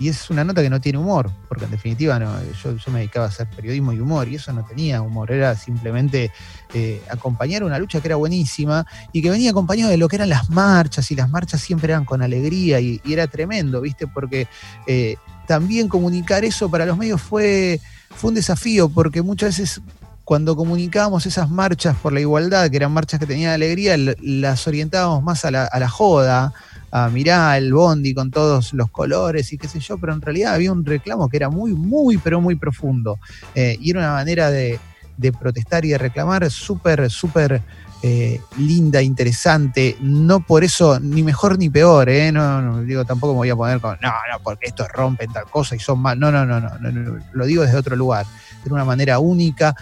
y 0.00 0.08
es 0.08 0.30
una 0.30 0.44
nota 0.44 0.62
que 0.62 0.70
no 0.70 0.80
tiene 0.80 0.96
humor, 0.98 1.28
porque 1.48 1.64
en 1.64 1.72
definitiva 1.72 2.20
no, 2.20 2.32
yo, 2.62 2.76
yo 2.76 2.92
me 2.92 3.00
dedicaba 3.00 3.26
a 3.26 3.30
hacer 3.30 3.48
periodismo 3.50 3.92
y 3.92 3.98
humor, 3.98 4.28
y 4.28 4.36
eso 4.36 4.52
no 4.52 4.64
tenía 4.64 5.02
humor, 5.02 5.32
era 5.32 5.56
simplemente 5.56 6.30
eh, 6.72 7.02
acompañar 7.10 7.64
una 7.64 7.80
lucha 7.80 8.00
que 8.00 8.06
era 8.06 8.14
buenísima 8.14 8.86
y 9.12 9.20
que 9.22 9.30
venía 9.30 9.50
acompañado 9.50 9.90
de 9.90 9.96
lo 9.96 10.06
que 10.08 10.14
eran 10.14 10.28
las 10.28 10.50
marchas, 10.50 11.10
y 11.10 11.16
las 11.16 11.28
marchas 11.28 11.60
siempre 11.60 11.92
eran 11.92 12.04
con 12.04 12.22
alegría, 12.22 12.78
y, 12.78 13.00
y 13.04 13.12
era 13.12 13.26
tremendo, 13.26 13.80
¿viste? 13.80 14.06
Porque 14.06 14.46
eh, 14.86 15.16
también 15.48 15.88
comunicar 15.88 16.44
eso 16.44 16.70
para 16.70 16.86
los 16.86 16.96
medios 16.96 17.20
fue, 17.20 17.80
fue 18.18 18.28
un 18.28 18.34
desafío, 18.34 18.88
porque 18.88 19.22
muchas 19.22 19.56
veces 19.56 19.80
cuando 20.24 20.56
comunicábamos 20.56 21.24
esas 21.24 21.48
marchas 21.48 21.96
por 21.96 22.12
la 22.12 22.20
igualdad, 22.20 22.68
que 22.68 22.76
eran 22.76 22.92
marchas 22.92 23.20
que 23.20 23.26
tenían 23.26 23.52
alegría, 23.52 23.96
las 24.20 24.66
orientábamos 24.66 25.22
más 25.22 25.44
a 25.44 25.50
la, 25.50 25.64
a 25.64 25.78
la 25.78 25.88
joda, 25.88 26.52
a 26.90 27.08
mirar 27.08 27.58
el 27.58 27.72
bondi 27.72 28.14
con 28.14 28.30
todos 28.30 28.74
los 28.74 28.90
colores 28.90 29.52
y 29.52 29.58
qué 29.58 29.68
sé 29.68 29.78
yo, 29.78 29.98
pero 29.98 30.12
en 30.12 30.20
realidad 30.20 30.54
había 30.54 30.72
un 30.72 30.84
reclamo 30.84 31.28
que 31.28 31.36
era 31.36 31.48
muy, 31.48 31.72
muy, 31.72 32.18
pero 32.18 32.40
muy 32.40 32.56
profundo. 32.56 33.18
Eh, 33.54 33.78
y 33.80 33.90
era 33.90 34.00
una 34.00 34.12
manera 34.12 34.50
de, 34.50 34.80
de 35.16 35.32
protestar 35.32 35.84
y 35.84 35.90
de 35.90 35.98
reclamar 35.98 36.50
súper, 36.50 37.08
súper 37.10 37.62
eh, 38.02 38.40
linda, 38.56 39.02
interesante. 39.02 39.96
No 40.00 40.40
por 40.40 40.62
eso, 40.62 41.00
ni 41.00 41.22
mejor 41.22 41.58
ni 41.58 41.68
peor, 41.68 42.08
¿eh? 42.08 42.30
No, 42.30 42.62
no, 42.62 42.82
digo, 42.82 43.04
tampoco 43.04 43.32
me 43.32 43.38
voy 43.38 43.50
a 43.50 43.56
poner 43.56 43.80
con, 43.80 43.98
no, 44.00 44.08
no, 44.08 44.40
porque 44.42 44.66
estos 44.66 44.88
rompen 44.88 45.32
tal 45.32 45.44
cosa 45.46 45.74
y 45.74 45.80
son 45.80 45.98
mal. 46.00 46.18
No, 46.18 46.30
no, 46.30 46.46
no, 46.46 46.60
no, 46.60 47.18
lo 47.32 47.46
digo 47.46 47.62
desde 47.64 47.76
otro 47.76 47.96
lugar, 47.96 48.26
de 48.64 48.72
una 48.72 48.84
manera 48.84 49.18
única 49.18 49.74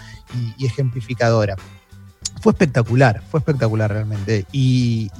y, 0.57 0.65
ejemplificadora. 0.65 1.55
Fue 2.41 2.53
espectacular, 2.53 3.21
fue 3.29 3.39
espectacular 3.39 3.91
realmente. 3.91 4.45
Y, 4.51 5.11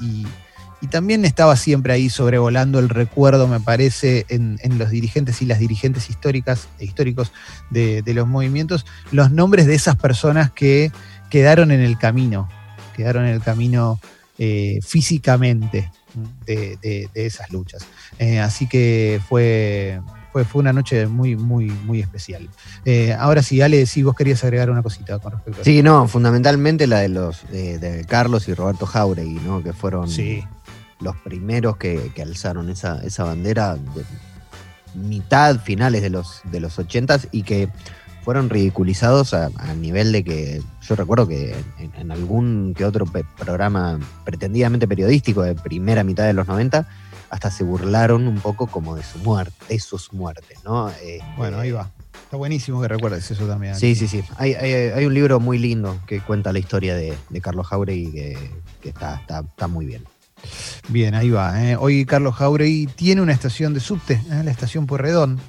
también 0.91 1.25
estaba 1.25 1.57
siempre 1.57 1.91
ahí 1.91 2.09
sobrevolando 2.09 2.79
el 2.79 2.87
recuerdo, 2.87 3.47
me 3.47 3.59
parece, 3.59 4.25
en, 4.29 4.57
los 4.77 4.89
dirigentes 4.89 5.41
y 5.41 5.45
las 5.45 5.59
dirigentes 5.59 6.09
históricas 6.09 6.69
e 6.79 6.85
históricos 6.85 7.33
de 7.69 8.13
los 8.13 8.25
movimientos, 8.25 8.85
los 9.11 9.31
nombres 9.31 9.65
de 9.65 9.75
esas 9.75 9.97
personas 9.97 10.49
que 10.51 10.91
quedaron 11.29 11.71
en 11.71 11.81
el 11.81 11.97
camino, 11.97 12.47
quedaron 12.97 13.25
en 13.25 13.33
el 13.35 13.41
camino 13.41 13.99
eh, 14.37 14.79
físicamente 14.85 15.89
de, 16.45 16.77
de- 16.81 17.09
de 17.13 17.25
esas 17.25 17.49
luchas. 17.51 17.85
Eh, 18.19 18.39
así 18.39 18.67
que 18.67 19.21
fue, 19.29 20.01
fue, 20.31 20.43
fue 20.45 20.59
una 20.61 20.73
noche 20.73 21.07
muy, 21.07 21.35
muy, 21.35 21.65
muy 21.67 22.01
especial. 22.01 22.49
Eh, 22.85 23.13
ahora 23.17 23.41
sí, 23.41 23.61
Ale, 23.61 23.85
si 23.85 24.03
vos 24.03 24.15
querías 24.15 24.43
agregar 24.43 24.69
una 24.69 24.83
cosita 24.83 25.17
con 25.19 25.31
respecto 25.31 25.61
a 25.61 25.63
Sí, 25.63 25.81
no, 25.81 26.07
fundamentalmente 26.07 26.85
la 26.87 26.99
de 26.99 27.09
los 27.09 27.49
de, 27.49 27.79
de 27.79 28.03
Carlos 28.05 28.47
y 28.47 28.53
Roberto 28.53 28.85
Jauregui, 28.85 29.39
¿no? 29.45 29.63
Que 29.63 29.73
fueron 29.73 30.09
Sí. 30.09 30.43
los 30.99 31.15
primeros 31.17 31.77
que, 31.77 32.11
que 32.13 32.21
alzaron 32.21 32.69
esa, 32.69 33.01
esa 33.03 33.23
bandera 33.23 33.75
de 33.75 34.03
mitad, 34.95 35.59
finales 35.59 36.01
de 36.01 36.09
los, 36.09 36.41
de 36.45 36.59
los 36.59 36.77
80 36.79 37.19
y 37.31 37.43
que 37.43 37.69
fueron 38.27 38.49
ridiculizados 38.49 39.33
a, 39.33 39.49
a 39.55 39.73
nivel 39.73 40.11
de 40.11 40.21
que 40.21 40.61
yo 40.81 40.95
recuerdo 40.97 41.29
que 41.29 41.55
en, 41.79 41.93
en 41.97 42.11
algún 42.11 42.73
que 42.75 42.83
otro 42.83 43.05
pe- 43.05 43.23
programa 43.39 43.97
pretendidamente 44.25 44.85
periodístico 44.85 45.43
de 45.43 45.55
primera 45.55 46.03
mitad 46.03 46.25
de 46.25 46.33
los 46.33 46.45
90 46.45 46.85
hasta 47.29 47.49
se 47.49 47.63
burlaron 47.63 48.27
un 48.27 48.37
poco 48.41 48.67
como 48.67 48.97
de 48.97 49.03
su 49.03 49.17
muerte, 49.19 49.53
de 49.69 49.79
sus 49.79 50.11
muertes, 50.11 50.57
¿no? 50.65 50.89
Este, 50.89 51.21
Bueno, 51.37 51.59
ahí 51.59 51.71
va. 51.71 51.89
Está 52.25 52.35
buenísimo 52.35 52.81
que 52.81 52.89
recuerdes 52.89 53.31
eso 53.31 53.47
también. 53.47 53.75
Sí, 53.77 53.95
sí, 53.95 54.09
sí. 54.09 54.21
Hay, 54.35 54.55
hay- 54.55 54.73
hay 54.91 55.05
un 55.05 55.13
libro 55.13 55.39
muy 55.39 55.57
lindo 55.57 55.97
que 56.05 56.19
cuenta 56.19 56.51
la 56.51 56.59
historia 56.59 56.95
de, 56.95 57.13
de 57.29 57.39
Carlos 57.39 57.65
Jauregui 57.67 58.11
que, 58.11 58.37
que 58.81 58.89
está, 58.89 59.15
está, 59.21 59.39
está 59.39 59.69
muy 59.69 59.85
bien. 59.85 60.03
Bien, 60.89 61.15
ahí 61.15 61.29
va. 61.29 61.63
¿eh? 61.63 61.75
Hoy 61.75 62.05
Carlos 62.05 62.35
Jauregui 62.35 62.87
tiene 62.87 63.21
una 63.21 63.33
estación 63.33 63.73
de 63.73 63.79
subte, 63.79 64.13
¿eh? 64.13 64.41
la 64.43 64.51
estación 64.51 64.87
Puerredón. 64.87 65.39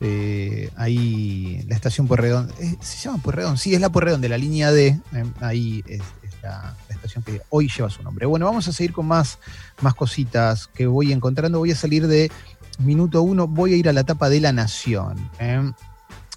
Eh, 0.00 0.70
ahí, 0.76 1.64
la 1.68 1.76
estación 1.76 2.08
Puerredón. 2.08 2.50
¿Se 2.80 2.98
llama 2.98 3.22
Puerredón? 3.22 3.56
Sí, 3.56 3.74
es 3.74 3.80
la 3.80 3.90
Puerredón 3.90 4.20
de 4.20 4.28
la 4.28 4.38
línea 4.38 4.72
D. 4.72 4.98
Ahí 5.40 5.84
es, 5.86 6.02
la, 6.42 6.76
estación 6.88 7.22
que 7.22 7.42
hoy 7.50 7.68
lleva 7.68 7.88
su 7.90 8.02
nombre. 8.02 8.26
Bueno, 8.26 8.46
vamos 8.46 8.66
a 8.66 8.72
seguir 8.72 8.92
con 8.92 9.06
más, 9.06 9.38
más 9.80 9.94
cositas 9.94 10.66
que 10.66 10.86
voy 10.86 11.12
encontrando. 11.12 11.58
Voy 11.58 11.70
a 11.70 11.76
salir 11.76 12.06
de 12.06 12.30
minuto 12.78 13.22
uno, 13.22 13.46
voy 13.46 13.74
a 13.74 13.76
ir 13.76 13.88
a 13.88 13.92
la 13.92 14.00
etapa 14.00 14.28
de 14.28 14.40
la 14.40 14.52
Nación. 14.52 15.30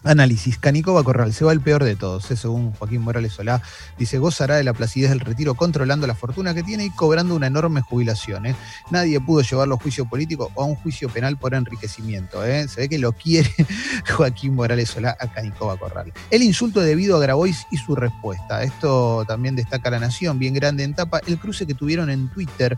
Análisis. 0.04 0.58
Canicova 0.60 1.04
Corral, 1.04 1.34
se 1.34 1.44
va 1.44 1.51
el 1.51 1.60
peor 1.60 1.84
de 1.84 1.96
todos, 1.96 2.25
según 2.25 2.72
Joaquín 2.74 3.01
Morales 3.01 3.34
Solá. 3.34 3.62
Dice, 3.98 4.20
gozará 4.20 4.56
de 4.56 4.63
la 4.63 4.74
placidez 4.74 5.10
del 5.10 5.20
retiro 5.20 5.56
controlando 5.56 6.06
la 6.06 6.13
fortuna 6.13 6.54
que 6.54 6.62
tiene 6.62 6.86
y 6.86 6.89
cobrando 6.92 7.36
una 7.36 7.48
enorme 7.48 7.82
jubilación. 7.82 8.46
¿eh? 8.46 8.56
Nadie 8.92 9.20
pudo 9.20 9.42
llevarlo 9.42 9.75
a 9.75 9.80
juicio 9.80 10.06
político 10.06 10.51
o 10.54 10.63
a 10.63 10.66
un 10.66 10.75
juicio 10.75 11.10
penal 11.10 11.38
por 11.38 11.56
enriquecimiento. 11.56 12.46
¿eh? 12.46 12.68
Se 12.68 12.82
ve 12.82 12.89
que 12.89 13.00
lo 13.00 13.12
quiere 13.12 13.50
Joaquín 14.16 14.54
Morales 14.54 14.89
Solá 14.89 15.18
a 15.20 15.32
Canicova 15.32 15.77
Corral. 15.77 16.13
El 16.30 16.44
insulto 16.44 16.80
debido 16.82 17.18
a 17.18 17.20
Grabois 17.20 17.66
y 17.72 17.77
su 17.77 17.96
respuesta. 17.96 18.62
Esto 18.62 19.25
también 19.27 19.56
destaca 19.56 19.89
la 19.89 20.00
Nación, 20.00 20.38
bien 20.38 20.54
grande 20.54 20.84
en 20.84 20.94
tapa. 20.94 21.22
El 21.25 21.39
cruce 21.39 21.66
que 21.66 21.74
tuvieron 21.74 22.12
en 22.12 22.30
Twitter. 22.30 22.77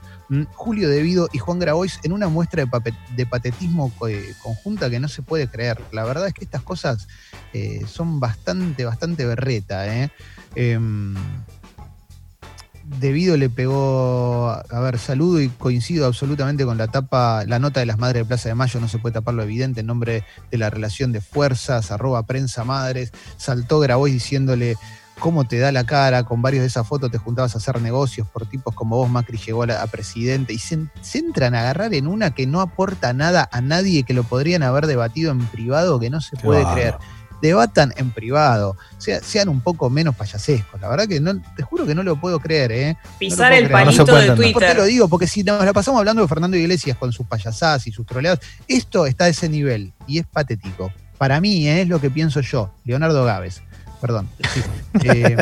Julio 0.54 0.90
Devido 0.90 1.28
y 1.34 1.40
Juan 1.40 1.60
Grabois 1.60 2.00
en 2.04 2.14
una 2.14 2.30
muestra 2.30 2.64
de 3.16 3.26
patetismo 3.26 3.92
eh, 4.08 4.34
conjunta 4.42 4.90
que 4.90 5.00
no 5.00 5.10
se 5.10 5.22
puede 5.22 5.48
creer. 5.48 5.82
La 5.92 6.06
verdad 6.06 6.28
es 6.28 6.34
que 6.34 6.46
estas 6.46 6.62
cosas 6.62 7.09
eh, 7.54 7.82
son 7.88 8.20
bastante, 8.20 8.86
bastante 8.86 9.26
berreta. 9.26 9.88
¿eh? 9.96 10.10
Em, 10.56 11.16
Debido 12.98 13.38
le 13.38 13.52
pegó, 13.52 14.50
a 14.50 14.80
ver, 14.80 14.98
saludo 14.98 15.40
y 15.40 15.50
coincido 15.50 16.08
absolutamente 16.08 16.66
con 16.66 16.80
la 16.80 16.88
tapa, 16.88 17.44
la 17.46 17.60
nota 17.60 17.80
de 17.80 17.86
las 17.86 18.00
madres 18.00 18.24
de 18.24 18.26
Plaza 18.26 18.50
de 18.50 18.56
Mayo, 18.56 18.80
no 18.80 18.88
se 18.88 18.98
puede 18.98 19.14
tapar 19.14 19.36
lo 19.36 19.44
evidente 19.44 19.82
en 19.82 19.86
nombre 19.86 20.24
de 20.50 20.58
la 20.58 20.72
relación 20.72 21.12
de 21.12 21.22
fuerzas, 21.22 21.92
arroba 21.92 22.24
prensa 22.24 22.64
madres, 22.64 23.12
saltó 23.38 23.80
Grabois 23.80 24.12
diciéndole 24.12 24.76
cómo 25.20 25.46
te 25.46 25.60
da 25.60 25.72
la 25.72 25.84
cara, 25.84 26.24
con 26.24 26.42
varios 26.42 26.62
de 26.62 26.68
esas 26.68 26.88
fotos 26.88 27.12
te 27.12 27.18
juntabas 27.18 27.54
a 27.56 27.60
hacer 27.60 27.82
negocios 27.82 28.28
por 28.28 28.46
tipos 28.48 28.74
como 28.74 28.98
vos, 28.98 29.10
Macri 29.10 29.38
llegó 29.38 29.64
a, 29.64 29.68
la- 29.68 29.82
a 29.84 29.88
presidente, 29.88 30.54
y 30.54 30.58
se, 30.60 30.80
se 31.02 31.20
entran 31.20 31.54
a 31.54 31.60
agarrar 31.60 31.94
en 31.94 32.08
una 32.08 32.32
que 32.34 32.48
no 32.48 32.62
aporta 32.62 33.14
nada 33.14 33.48
a 33.52 33.62
nadie, 33.62 34.04
que 34.04 34.14
lo 34.14 34.24
podrían 34.24 34.64
haber 34.64 34.88
debatido 34.88 35.32
en 35.32 35.40
privado, 35.48 36.00
que 36.00 36.10
no 36.10 36.22
se 36.22 36.36
Qué 36.38 36.44
puede 36.44 36.66
creer 36.74 36.96
debatan 37.42 37.94
en 37.96 38.12
privado, 38.12 38.76
sea- 38.98 39.22
sean 39.22 39.48
un 39.48 39.62
poco 39.62 39.90
menos 39.90 40.14
payasescos. 40.14 40.82
La 40.82 40.90
verdad 40.90 41.08
que 41.08 41.22
no, 41.22 41.42
te 41.56 41.64
juro 41.64 41.86
que 41.86 41.96
no 41.96 42.04
lo 42.04 42.20
puedo 42.20 42.38
creer, 42.42 42.70
¿eh? 42.74 42.98
Pisar 43.18 43.52
No 43.52 43.58
el 43.60 43.64
creer. 43.70 43.86
Palito 43.86 44.04
de 44.04 44.12
entender. 44.28 44.52
¿Por 44.52 44.62
qué 44.62 44.68
lo 44.68 44.74
Twitter. 44.74 44.84
digo? 44.92 45.08
Porque 45.08 45.26
si 45.26 45.42
nos 45.46 45.64
la 45.64 45.72
pasamos 45.72 46.00
hablando 46.00 46.22
de 46.22 46.28
Fernando 46.28 46.58
Iglesias 46.58 46.98
con 46.98 47.14
sus 47.14 47.26
payasadas 47.26 47.88
y 47.88 47.94
sus 47.94 48.06
troleadas, 48.06 48.42
esto 48.68 49.06
está 49.06 49.24
a 49.24 49.28
ese 49.30 49.48
nivel 49.48 49.94
y 50.06 50.20
es 50.20 50.28
patético. 50.28 50.92
Para 51.18 51.40
mí 51.40 51.66
¿eh? 51.70 51.84
es 51.84 51.88
lo 51.88 52.02
que 52.02 52.10
pienso 52.10 52.42
yo, 52.42 52.74
Leonardo 52.84 53.24
Gávez. 53.24 53.62
Perdón. 54.02 54.30
sí. 54.54 54.62
Eh, 55.04 55.38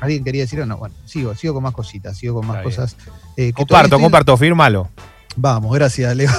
¿Alguien 0.00 0.22
quería 0.24 0.42
decir 0.42 0.60
o 0.60 0.66
no? 0.66 0.76
Bueno, 0.76 0.94
sigo, 1.06 1.34
sigo 1.34 1.54
con 1.54 1.62
más 1.62 1.72
cositas, 1.74 2.16
sigo 2.16 2.34
con 2.34 2.46
más 2.46 2.58
Está 2.58 2.64
cosas. 2.64 2.96
eh, 3.36 3.52
Comparto, 3.52 3.86
estoy- 3.96 4.02
comparto, 4.02 4.36
fírmalo. 4.36 4.88
Vamos, 5.36 5.72
gracias, 5.72 6.14
Leo. 6.16 6.30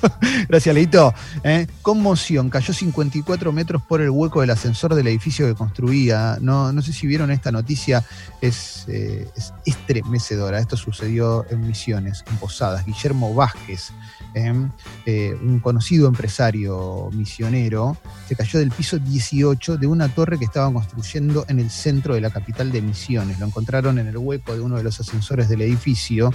gracias, 0.48 0.74
Leito. 0.74 1.14
¿eh? 1.44 1.68
Conmoción, 1.82 2.50
cayó 2.50 2.74
54 2.74 3.52
metros 3.52 3.80
por 3.82 4.00
el 4.00 4.10
hueco 4.10 4.40
del 4.40 4.50
ascensor 4.50 4.94
del 4.94 5.06
edificio 5.06 5.46
que 5.46 5.54
construía. 5.54 6.36
No, 6.40 6.72
no 6.72 6.82
sé 6.82 6.92
si 6.92 7.06
vieron 7.06 7.30
esta 7.30 7.52
noticia, 7.52 8.04
es, 8.40 8.86
eh, 8.88 9.28
es 9.36 9.54
estremecedora. 9.64 10.58
Esto 10.58 10.76
sucedió 10.76 11.46
en 11.48 11.66
Misiones, 11.66 12.24
en 12.28 12.36
Posadas. 12.38 12.84
Guillermo 12.84 13.34
Vázquez. 13.34 13.92
Eh, 14.34 15.36
un 15.42 15.60
conocido 15.60 16.06
empresario 16.06 17.10
misionero, 17.12 17.96
se 18.28 18.36
cayó 18.36 18.60
del 18.60 18.70
piso 18.70 18.98
18 18.98 19.76
de 19.76 19.86
una 19.88 20.08
torre 20.08 20.38
que 20.38 20.44
estaban 20.44 20.72
construyendo 20.72 21.44
en 21.48 21.58
el 21.58 21.68
centro 21.68 22.14
de 22.14 22.20
la 22.20 22.30
capital 22.30 22.70
de 22.70 22.80
Misiones. 22.80 23.40
Lo 23.40 23.46
encontraron 23.46 23.98
en 23.98 24.06
el 24.06 24.16
hueco 24.16 24.54
de 24.54 24.60
uno 24.60 24.76
de 24.76 24.84
los 24.84 25.00
ascensores 25.00 25.48
del 25.48 25.62
edificio. 25.62 26.32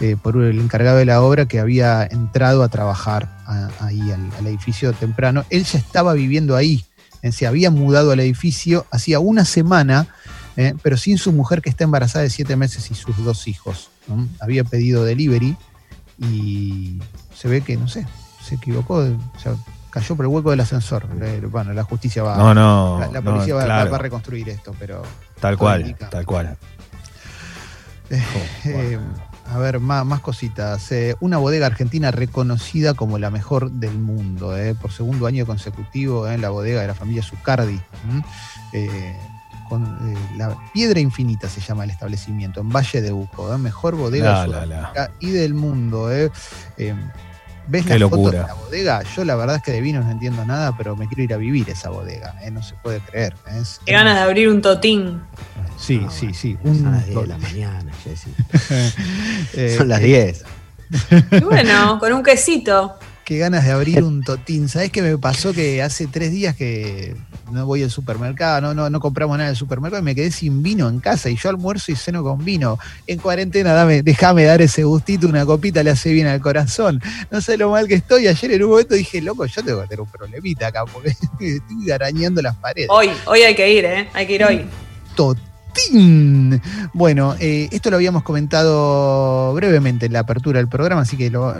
¿Eh? 0.00 0.16
por 0.20 0.36
el 0.42 0.58
encargado 0.60 0.98
de 0.98 1.04
la 1.04 1.20
obra 1.22 1.46
que 1.46 1.60
había 1.60 2.04
entrado 2.04 2.62
a 2.62 2.68
trabajar 2.68 3.28
a- 3.46 3.68
ahí 3.80 4.10
al, 4.10 4.28
al 4.38 4.46
edificio 4.46 4.92
temprano. 4.92 5.44
Él 5.50 5.64
ya 5.64 5.78
estaba 5.78 6.12
viviendo 6.14 6.56
ahí, 6.56 6.84
eh, 7.22 7.32
se 7.32 7.46
había 7.46 7.70
mudado 7.70 8.12
al 8.12 8.20
edificio 8.20 8.86
hacía 8.90 9.18
una 9.20 9.44
semana, 9.44 10.06
eh, 10.56 10.74
pero 10.82 10.96
sin 10.96 11.18
su 11.18 11.32
mujer 11.32 11.62
que 11.62 11.70
está 11.70 11.84
embarazada 11.84 12.22
de 12.24 12.30
siete 12.30 12.56
meses 12.56 12.90
y 12.90 12.94
sus 12.94 13.16
dos 13.24 13.46
hijos. 13.48 13.90
¿no? 14.06 14.26
Había 14.40 14.64
pedido 14.64 15.04
delivery 15.04 15.56
y 16.18 16.98
se 17.36 17.48
ve 17.48 17.60
que, 17.60 17.76
no 17.76 17.86
sé, 17.88 18.06
se 18.42 18.56
equivocó, 18.56 18.96
o 18.96 19.38
sea, 19.40 19.54
cayó 19.90 20.16
por 20.16 20.24
el 20.24 20.30
hueco 20.30 20.50
del 20.50 20.60
ascensor. 20.60 21.06
Bueno, 21.50 21.72
la 21.72 21.84
justicia 21.84 22.22
va... 22.22 22.36
No, 22.36 22.54
no. 22.54 22.98
la, 23.12 23.22
policía 23.22 23.54
va- 23.54 23.60
va, 23.60 23.66
claro, 23.66 23.90
va 23.90 23.96
a 23.96 24.00
reconstruir 24.00 24.48
esto, 24.48 24.74
pero 24.78 25.02
tal 25.40 25.56
cual, 25.56 25.82
indica. 25.82 26.10
tal 26.10 26.26
cual. 26.26 26.56
Eh, 28.64 28.98
a 29.50 29.58
ver, 29.58 29.80
más, 29.80 30.04
más 30.04 30.20
cositas. 30.20 30.92
Eh, 30.92 31.16
una 31.20 31.38
bodega 31.38 31.66
argentina 31.66 32.10
reconocida 32.10 32.94
como 32.94 33.18
la 33.18 33.30
mejor 33.30 33.70
del 33.70 33.98
mundo, 33.98 34.56
eh, 34.56 34.74
por 34.74 34.92
segundo 34.92 35.26
año 35.26 35.46
consecutivo, 35.46 36.28
eh, 36.28 36.38
la 36.38 36.50
bodega 36.50 36.82
de 36.82 36.86
la 36.86 36.94
familia 36.94 37.22
Zucardi. 37.22 37.80
con, 39.68 40.16
la 40.36 40.56
Piedra 40.72 40.98
Infinita 41.00 41.48
se 41.48 41.60
llama 41.60 41.84
el 41.84 41.90
establecimiento, 41.90 42.60
en 42.60 42.70
Valle 42.70 43.02
de 43.02 43.12
Uco. 43.12 43.56
mejor 43.58 43.96
bodega 43.96 44.46
La, 44.46 44.60
de 44.60 44.66
la, 44.66 45.10
y 45.20 45.30
del 45.30 45.54
mundo. 45.54 46.08
Eh. 47.68 47.70
Eh, 47.70 47.82
¿Ves 47.82 47.86
Qué 47.86 47.98
las 47.98 48.08
fotos 48.10 48.18
locura. 48.24 48.40
de 48.42 48.46
la 48.48 48.54
bodega? 48.54 49.02
Yo 49.14 49.24
la 49.24 49.36
verdad 49.36 49.56
es 49.56 49.62
que 49.62 49.72
de 49.72 49.80
vinos 49.80 50.04
no 50.04 50.10
entiendo 50.10 50.44
nada, 50.44 50.76
pero 50.76 50.96
me 50.96 51.06
quiero 51.06 51.22
ir 51.22 51.34
a 51.34 51.36
vivir 51.36 51.68
esa 51.70 51.90
bodega. 51.90 52.34
eh, 52.42 52.50
no 52.50 52.62
se 52.62 52.74
puede 52.76 53.00
creer. 53.00 53.34
Es 53.60 53.80
Qué 53.84 53.92
ganas 53.92 54.16
de 54.16 54.22
abrir 54.22 54.48
un 54.48 54.60
totín. 54.62 55.20
Sí, 55.78 56.02
Ah, 56.04 56.10
sí, 56.10 56.34
sí. 56.34 56.56
Son 56.64 56.92
las 56.92 57.06
10 57.06 57.20
de 57.20 57.26
la 57.26 57.38
mañana, 57.38 57.92
Jessy. 58.02 58.30
Eh, 59.54 59.74
Son 59.78 59.88
las 59.88 60.00
eh, 60.00 60.04
10. 60.04 60.44
Y 61.32 61.40
bueno, 61.44 61.98
con 62.00 62.12
un 62.12 62.22
quesito. 62.22 62.98
Qué 63.28 63.36
ganas 63.36 63.66
de 63.66 63.72
abrir 63.72 64.02
un 64.04 64.24
totín. 64.24 64.70
¿Sabés 64.70 64.90
qué 64.90 65.02
me 65.02 65.18
pasó? 65.18 65.52
Que 65.52 65.82
hace 65.82 66.06
tres 66.06 66.32
días 66.32 66.56
que 66.56 67.14
no 67.52 67.66
voy 67.66 67.82
al 67.82 67.90
supermercado, 67.90 68.62
no, 68.62 68.72
no, 68.72 68.88
no 68.88 69.00
compramos 69.00 69.36
nada 69.36 69.50
del 69.50 69.56
supermercado 69.56 70.00
y 70.00 70.04
me 70.06 70.14
quedé 70.14 70.30
sin 70.30 70.62
vino 70.62 70.88
en 70.88 70.98
casa 70.98 71.28
y 71.28 71.36
yo 71.36 71.50
almuerzo 71.50 71.92
y 71.92 71.96
ceno 71.96 72.22
con 72.22 72.42
vino. 72.42 72.78
En 73.06 73.18
cuarentena, 73.18 73.74
dame, 73.74 74.02
déjame 74.02 74.44
dar 74.44 74.62
ese 74.62 74.84
gustito, 74.84 75.28
una 75.28 75.44
copita 75.44 75.82
le 75.82 75.90
hace 75.90 76.10
bien 76.10 76.26
al 76.26 76.40
corazón. 76.40 77.02
No 77.30 77.42
sé 77.42 77.58
lo 77.58 77.70
mal 77.70 77.86
que 77.86 77.96
estoy. 77.96 78.28
Ayer 78.28 78.52
en 78.52 78.62
un 78.62 78.70
momento 78.70 78.94
dije, 78.94 79.20
loco, 79.20 79.44
yo 79.44 79.62
tengo 79.62 79.82
que 79.82 79.88
tener 79.88 80.00
un 80.00 80.10
problemita 80.10 80.68
acá 80.68 80.86
porque 80.86 81.10
estoy 81.38 81.90
arañando 81.90 82.40
las 82.40 82.56
paredes. 82.56 82.88
Hoy, 82.90 83.10
hoy 83.26 83.42
hay 83.42 83.54
que 83.54 83.70
ir, 83.70 83.84
¿eh? 83.84 84.08
Hay 84.14 84.26
que 84.26 84.36
ir 84.36 84.44
hoy. 84.44 84.64
Bueno, 86.92 87.34
eh, 87.38 87.68
esto 87.70 87.90
lo 87.90 87.96
habíamos 87.96 88.22
comentado 88.22 89.52
brevemente 89.54 90.06
en 90.06 90.12
la 90.12 90.20
apertura 90.20 90.58
del 90.58 90.68
programa, 90.68 91.02
así 91.02 91.16
que 91.16 91.30
lo 91.30 91.54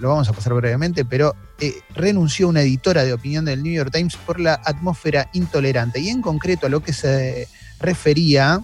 vamos 0.00 0.28
a 0.28 0.32
pasar 0.32 0.54
brevemente, 0.54 1.04
pero 1.04 1.34
eh, 1.60 1.74
renunció 1.94 2.48
una 2.48 2.62
editora 2.62 3.04
de 3.04 3.12
opinión 3.12 3.44
del 3.44 3.62
New 3.62 3.72
York 3.72 3.90
Times 3.92 4.16
por 4.16 4.40
la 4.40 4.60
atmósfera 4.64 5.28
intolerante. 5.32 6.00
Y 6.00 6.08
en 6.08 6.20
concreto 6.20 6.66
a 6.66 6.70
lo 6.70 6.82
que 6.82 6.92
se 6.92 7.48
refería 7.80 8.60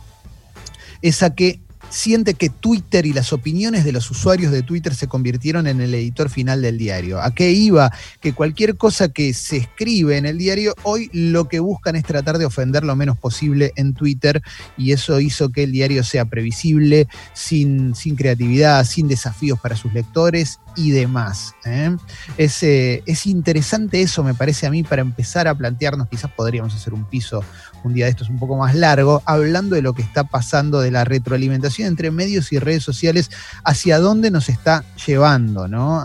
es 1.02 1.22
a 1.22 1.34
que 1.34 1.60
siente 1.90 2.34
que 2.34 2.48
Twitter 2.48 3.04
y 3.04 3.12
las 3.12 3.32
opiniones 3.32 3.84
de 3.84 3.92
los 3.92 4.10
usuarios 4.10 4.52
de 4.52 4.62
Twitter 4.62 4.94
se 4.94 5.08
convirtieron 5.08 5.66
en 5.66 5.80
el 5.80 5.94
editor 5.94 6.30
final 6.30 6.62
del 6.62 6.78
diario. 6.78 7.20
¿A 7.20 7.34
qué 7.34 7.50
iba? 7.50 7.92
Que 8.20 8.32
cualquier 8.32 8.76
cosa 8.76 9.08
que 9.08 9.34
se 9.34 9.58
escribe 9.58 10.16
en 10.16 10.24
el 10.24 10.38
diario, 10.38 10.74
hoy 10.84 11.10
lo 11.12 11.48
que 11.48 11.60
buscan 11.60 11.96
es 11.96 12.04
tratar 12.04 12.38
de 12.38 12.46
ofender 12.46 12.84
lo 12.84 12.96
menos 12.96 13.18
posible 13.18 13.72
en 13.76 13.92
Twitter 13.92 14.40
y 14.78 14.92
eso 14.92 15.20
hizo 15.20 15.50
que 15.50 15.64
el 15.64 15.72
diario 15.72 16.04
sea 16.04 16.24
previsible, 16.24 17.08
sin, 17.34 17.92
creatividad, 18.16 18.84
sin 18.84 19.08
desafíos 19.08 19.58
para 19.60 19.76
sus 19.76 19.92
lectores 19.92 20.60
y 20.76 20.90
demás. 20.90 21.54
¿eh? 21.64 21.96
Es, 22.36 22.62
eh, 22.62 23.02
es 23.06 23.26
interesante 23.26 24.02
eso, 24.02 24.22
me 24.22 24.34
parece 24.34 24.66
a 24.66 24.70
mí, 24.70 24.82
para 24.82 25.02
empezar 25.02 25.48
a 25.48 25.54
plantearnos, 25.54 26.08
quizás 26.08 26.30
podríamos 26.32 26.74
hacer 26.74 26.94
un 26.94 27.04
piso 27.04 27.44
un 27.82 27.94
día 27.94 28.04
de 28.04 28.10
estos 28.10 28.28
un 28.28 28.38
poco 28.38 28.56
más 28.56 28.74
largo, 28.74 29.22
hablando 29.24 29.74
de 29.74 29.82
lo 29.82 29.94
que 29.94 30.02
está 30.02 30.24
pasando 30.24 30.80
de 30.80 30.90
la 30.90 31.04
retroalimentación 31.04 31.88
entre 31.88 32.10
medios 32.10 32.52
y 32.52 32.58
redes 32.58 32.82
sociales, 32.82 33.30
hacia 33.64 33.98
dónde 33.98 34.30
nos 34.30 34.48
está 34.48 34.84
llevando, 35.06 35.68
¿no? 35.68 36.02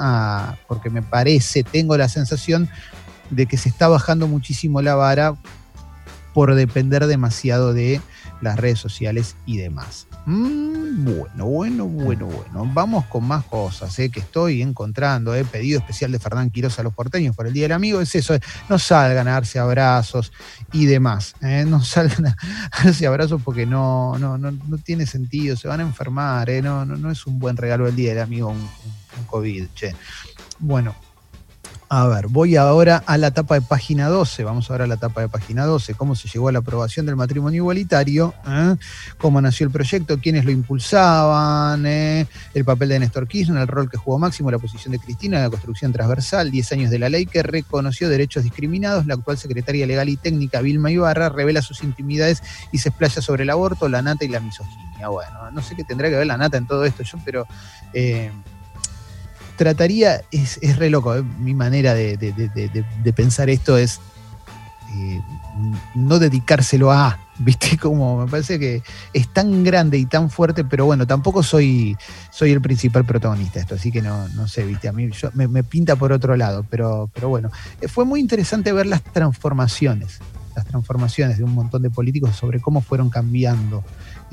Porque 0.67 0.89
me 0.89 1.01
parece, 1.01 1.63
tengo 1.63 1.97
la 1.97 2.07
sensación 2.07 2.69
de 3.29 3.45
que 3.45 3.57
se 3.57 3.69
está 3.69 3.87
bajando 3.87 4.27
muchísimo 4.27 4.81
la 4.81 4.95
vara 4.95 5.35
por 6.33 6.55
depender 6.55 7.07
demasiado 7.07 7.73
de 7.73 8.01
las 8.41 8.57
redes 8.57 8.79
sociales 8.79 9.35
y 9.45 9.57
demás. 9.57 10.07
Mm, 10.25 11.05
bueno, 11.05 11.45
bueno, 11.45 11.85
bueno, 11.85 12.25
bueno. 12.25 12.71
Vamos 12.73 13.05
con 13.05 13.25
más 13.25 13.45
cosas 13.45 13.97
eh, 13.99 14.09
que 14.09 14.21
estoy 14.21 14.61
encontrando. 14.61 15.35
He 15.35 15.45
pedido 15.45 15.79
especial 15.79 16.11
de 16.11 16.19
Fernán 16.19 16.49
Quiroz 16.49 16.79
a 16.79 16.83
los 16.83 16.93
porteños 16.93 17.35
por 17.35 17.45
el 17.45 17.53
Día 17.53 17.65
del 17.65 17.73
Amigo. 17.73 18.01
Es 18.01 18.15
eso, 18.15 18.33
eh, 18.33 18.39
no 18.67 18.79
salgan 18.79 19.27
a 19.27 19.33
darse 19.33 19.59
abrazos 19.59 20.31
y 20.71 20.85
demás. 20.85 21.35
eh, 21.41 21.63
no 21.67 21.81
salgan 21.83 22.27
a 22.27 22.37
darse 22.83 23.05
abrazos 23.05 23.41
porque 23.43 23.65
no, 23.65 24.17
no, 24.17 24.37
no, 24.37 24.51
no 24.51 24.77
tiene 24.79 25.05
sentido. 25.05 25.55
Se 25.55 25.67
van 25.67 25.79
a 25.79 25.83
enfermar. 25.83 26.49
eh, 26.49 26.61
no, 26.61 26.85
no, 26.85 26.95
no 26.95 27.11
es 27.11 27.27
un 27.27 27.37
buen 27.37 27.55
regalo 27.55 27.87
el 27.87 27.95
Día 27.95 28.13
del 28.13 28.23
Amigo 28.23 28.49
un, 28.49 28.67
COVID. 29.27 29.67
Bueno, 30.59 30.95
a 31.87 32.07
ver, 32.07 32.27
voy 32.27 32.55
ahora 32.55 33.03
a 33.05 33.17
la 33.17 33.27
etapa 33.27 33.55
de 33.55 33.61
página 33.61 34.07
12. 34.07 34.43
Vamos 34.43 34.71
ahora 34.71 34.85
a 34.85 34.87
la 34.87 34.95
etapa 34.95 35.21
de 35.21 35.29
página 35.29 35.65
12. 35.65 35.93
¿Cómo 35.93 36.15
se 36.15 36.27
llegó 36.27 36.49
a 36.49 36.51
la 36.51 36.59
aprobación 36.59 37.05
del 37.05 37.15
matrimonio 37.15 37.57
igualitario? 37.61 38.33
¿eh? 38.47 38.75
¿Cómo 39.17 39.39
nació 39.39 39.67
el 39.67 39.71
proyecto? 39.71 40.19
¿Quiénes 40.19 40.45
lo 40.45 40.51
impulsaban? 40.51 41.85
¿eh? 41.85 42.27
El 42.53 42.65
papel 42.65 42.89
de 42.89 42.99
Néstor 42.99 43.27
Kirchner, 43.27 43.61
el 43.61 43.67
rol 43.67 43.89
que 43.89 43.97
jugó 43.97 44.17
Máximo, 44.17 44.49
la 44.49 44.57
posición 44.57 44.93
de 44.93 44.99
Cristina, 44.99 45.39
la 45.39 45.49
construcción 45.49 45.93
transversal, 45.93 46.49
10 46.49 46.71
años 46.71 46.89
de 46.89 46.99
la 46.99 47.09
ley 47.09 47.25
que 47.27 47.43
reconoció 47.43 48.09
derechos 48.09 48.43
discriminados. 48.43 49.05
La 49.05 49.13
actual 49.13 49.37
secretaria 49.37 49.85
legal 49.85 50.09
y 50.09 50.17
técnica, 50.17 50.61
Vilma 50.61 50.89
Ibarra, 50.91 51.29
revela 51.29 51.61
sus 51.61 51.83
intimidades 51.83 52.41
y 52.71 52.79
se 52.79 52.89
explaya 52.89 53.21
sobre 53.21 53.43
el 53.43 53.49
aborto, 53.51 53.87
la 53.89 54.01
nata 54.01 54.25
y 54.25 54.29
la 54.29 54.39
misoginia. 54.39 55.07
Bueno, 55.09 55.51
no 55.51 55.61
sé 55.61 55.75
qué 55.75 55.83
tendrá 55.83 56.09
que 56.09 56.15
ver 56.15 56.27
la 56.27 56.37
nata 56.37 56.57
en 56.57 56.65
todo 56.65 56.83
esto, 56.85 57.03
yo, 57.03 57.19
pero. 57.23 57.45
eh, 57.93 58.31
trataría, 59.57 60.21
es, 60.31 60.59
es 60.61 60.77
re 60.77 60.89
loco, 60.89 61.15
¿eh? 61.15 61.23
mi 61.39 61.53
manera 61.53 61.93
de, 61.93 62.17
de- 62.17 62.31
de- 62.33 63.13
pensar 63.13 63.49
esto 63.49 63.77
es 63.77 63.99
eh, 64.97 65.21
no 65.95 66.19
dedicárselo 66.19 66.91
a, 66.91 67.19
¿viste? 67.39 67.77
Como 67.77 68.23
me 68.25 68.29
parece 68.31 68.59
que 68.59 68.81
es 69.13 69.27
tan 69.33 69.63
grande 69.63 69.97
y 69.97 70.05
tan 70.05 70.29
fuerte, 70.29 70.63
pero 70.63 70.85
bueno, 70.85 71.05
tampoco 71.07 71.43
soy, 71.43 71.97
soy 72.31 72.51
el 72.51 72.61
principal 72.61 73.05
protagonista 73.05 73.55
de 73.55 73.61
esto, 73.61 73.75
así 73.75 73.91
que 73.91 74.01
no, 74.01 74.27
no 74.29 74.47
sé, 74.47 74.63
¿viste? 74.65 74.87
A 74.87 74.91
mí 74.91 75.09
yo- 75.11 75.31
me, 75.33 75.47
me 75.47 75.63
pinta 75.63 75.95
por 75.95 76.11
otro 76.11 76.35
lado, 76.35 76.65
pero, 76.69 77.09
pero 77.13 77.29
bueno, 77.29 77.49
Eh, 77.81 77.87
fue 77.87 78.05
muy 78.05 78.19
interesante 78.19 78.71
ver 78.73 78.85
las 78.85 79.01
transformaciones, 79.03 80.19
las 80.55 80.65
transformaciones 80.65 81.37
de 81.37 81.43
un 81.43 81.53
montón 81.53 81.81
de 81.81 81.89
políticos 81.89 82.35
sobre 82.35 82.61
cómo 82.61 82.79
fueron 82.81 83.09
cambiando 83.09 83.83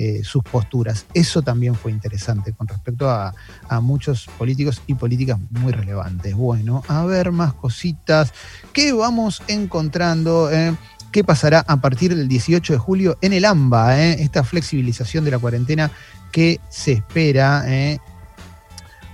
eh, 0.05 0.25
sus 0.25 0.43
posturas. 0.43 1.07
Eso 1.15 1.43
también 1.43 1.77
fue 1.77 1.93
interesante 1.93 2.53
con 2.53 2.67
respecto 2.67 3.09
a, 3.09 3.33
muchos 3.81 4.27
políticos 4.37 4.83
y 4.89 4.95
políticas 4.95 5.39
muy 5.51 5.73
relevantes. 5.73 6.35
Bueno, 6.35 6.83
a 6.89 7.05
ver 7.05 7.31
más 7.31 7.55
cositas. 7.55 8.33
¿Qué 8.73 8.93
vamos 8.93 9.45
encontrando? 9.47 10.51
eh? 10.51 10.75
¿Qué 11.13 11.23
pasará 11.23 11.61
a 11.61 11.77
partir 11.77 12.17
del 12.17 12.27
18 12.27 12.73
de 12.73 12.79
julio 12.81 13.17
en 13.21 13.33
el 13.33 13.45
AMBA? 13.45 14.01
eh? 14.01 14.23
Esta 14.25 14.43
flexibilización 14.43 15.25
de 15.25 15.31
la 15.31 15.39
cuarentena 15.39 15.93
que 16.33 16.59
se 16.69 16.93
espera 16.93 17.63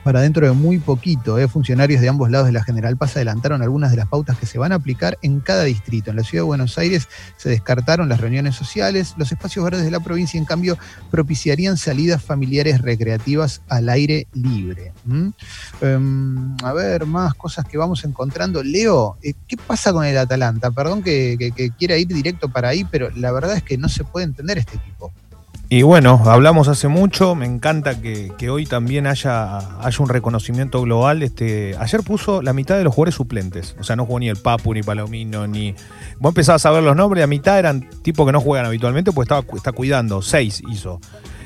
para 0.08 0.22
dentro 0.22 0.46
de 0.46 0.52
muy 0.54 0.78
poquito. 0.78 1.38
eh. 1.38 1.48
Funcionarios 1.48 2.00
de 2.00 2.08
ambos 2.08 2.30
lados 2.30 2.46
de 2.46 2.52
la 2.54 2.64
General 2.64 2.96
Paz 2.96 3.14
adelantaron 3.16 3.60
algunas 3.60 3.90
de 3.90 3.98
las 3.98 4.08
pautas 4.08 4.38
que 4.38 4.46
se 4.46 4.56
van 4.56 4.72
a 4.72 4.76
aplicar 4.76 5.18
en 5.20 5.40
cada 5.40 5.64
distrito. 5.64 6.08
En 6.08 6.16
la 6.16 6.22
ciudad 6.22 6.44
de 6.44 6.46
Buenos 6.46 6.78
Aires 6.78 7.08
se 7.36 7.50
descartaron 7.50 8.08
las 8.08 8.18
reuniones 8.18 8.56
sociales. 8.56 9.12
Los 9.18 9.32
espacios 9.32 9.62
verdes 9.66 9.84
de 9.84 9.90
la 9.90 10.00
provincia, 10.00 10.38
en 10.38 10.46
cambio, 10.46 10.78
propiciarían 11.10 11.76
salidas 11.76 12.22
familiares 12.22 12.80
recreativas 12.80 13.60
al 13.68 13.90
aire 13.90 14.28
libre. 14.32 14.94
Em, 15.82 16.56
a 16.64 16.72
ver, 16.72 17.04
más 17.04 17.34
cosas 17.34 17.66
que 17.66 17.76
vamos 17.76 18.02
encontrando. 18.06 18.62
Leo, 18.62 19.18
eh, 19.22 19.34
¿qué 19.46 19.58
pasa 19.58 19.92
con 19.92 20.06
el 20.06 20.16
Atalanta? 20.16 20.70
Perdón 20.70 21.02
que, 21.02 21.36
que- 21.38 21.52
que 21.52 21.70
quiera 21.72 21.98
ir 21.98 22.08
directo 22.08 22.48
para 22.48 22.70
ahí, 22.70 22.82
pero 22.90 23.10
la 23.14 23.30
verdad 23.30 23.58
es 23.58 23.62
que 23.62 23.76
no 23.76 23.90
se 23.90 24.04
puede 24.04 24.24
entender 24.24 24.56
este 24.56 24.78
equipo. 24.78 25.12
Y 25.70 25.82
bueno, 25.82 26.22
hablamos 26.24 26.66
hace 26.68 26.88
mucho, 26.88 27.34
me 27.34 27.44
encanta 27.44 28.00
que, 28.00 28.32
que 28.38 28.48
hoy 28.48 28.64
también 28.64 29.06
haya, 29.06 29.58
haya 29.84 29.98
un 29.98 30.08
reconocimiento 30.08 30.80
global. 30.80 31.22
Este, 31.22 31.76
ayer 31.78 32.02
puso 32.02 32.40
la 32.40 32.54
mitad 32.54 32.78
de 32.78 32.84
los 32.84 32.94
jugadores 32.94 33.16
suplentes, 33.16 33.76
o 33.78 33.84
sea, 33.84 33.94
no 33.94 34.06
jugó 34.06 34.18
ni 34.18 34.30
el 34.30 34.36
Papu, 34.36 34.72
ni 34.72 34.82
Palomino, 34.82 35.46
ni... 35.46 35.74
Vos 36.20 36.30
empezabas 36.30 36.64
a 36.64 36.70
ver 36.70 36.82
los 36.82 36.96
nombres, 36.96 37.20
la 37.20 37.26
mitad 37.26 37.58
eran 37.58 37.86
tipos 38.00 38.24
que 38.24 38.32
no 38.32 38.40
juegan 38.40 38.64
habitualmente, 38.64 39.12
pues 39.12 39.26
estaba, 39.26 39.44
está 39.54 39.72
cuidando, 39.72 40.22
seis 40.22 40.62
hizo. 40.70 41.00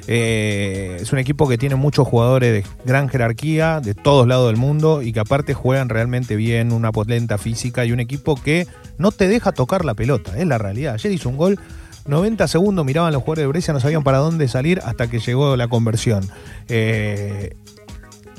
Eh, 0.07 0.99
es 1.01 1.13
un 1.13 1.19
equipo 1.19 1.49
que 1.49 1.59
tiene 1.59 1.75
muchos 1.75 2.07
jugadores 2.07 2.53
de 2.53 2.71
gran 2.85 3.09
jerarquía, 3.09 3.81
de 3.81 3.95
todos 3.95 4.29
lados 4.29 4.47
del 4.47 4.57
mundo, 4.57 5.03
y 5.03 5.13
que 5.13 5.19
aparte 5.19 5.53
juegan 5.53 5.89
realmente 5.89 6.37
bien, 6.37 6.71
una 6.71 6.93
potenta 6.93 7.39
física 7.39 7.85
y 7.85 7.91
un 7.91 7.99
equipo 7.99 8.37
que 8.37 8.69
no 8.99 9.11
te 9.11 9.27
deja 9.27 9.51
tocar 9.51 9.85
la 9.85 9.95
pelota, 9.95 10.39
es 10.39 10.47
la 10.47 10.59
realidad. 10.59 10.95
Ayer 10.95 11.11
hizo 11.11 11.29
un 11.29 11.37
gol 11.37 11.59
90 12.07 12.49
segundos 12.49 12.85
miraban 12.85 13.13
los 13.13 13.23
jugadores 13.23 13.43
de 13.45 13.47
Brescia, 13.49 13.73
no 13.75 13.81
sabían 13.81 14.03
para 14.03 14.19
dónde 14.19 14.49
salir 14.49 14.81
hasta 14.85 15.09
que 15.09 15.19
llegó 15.21 15.57
la 15.57 15.69
conversión. 15.69 16.29
Eh, 16.69 17.55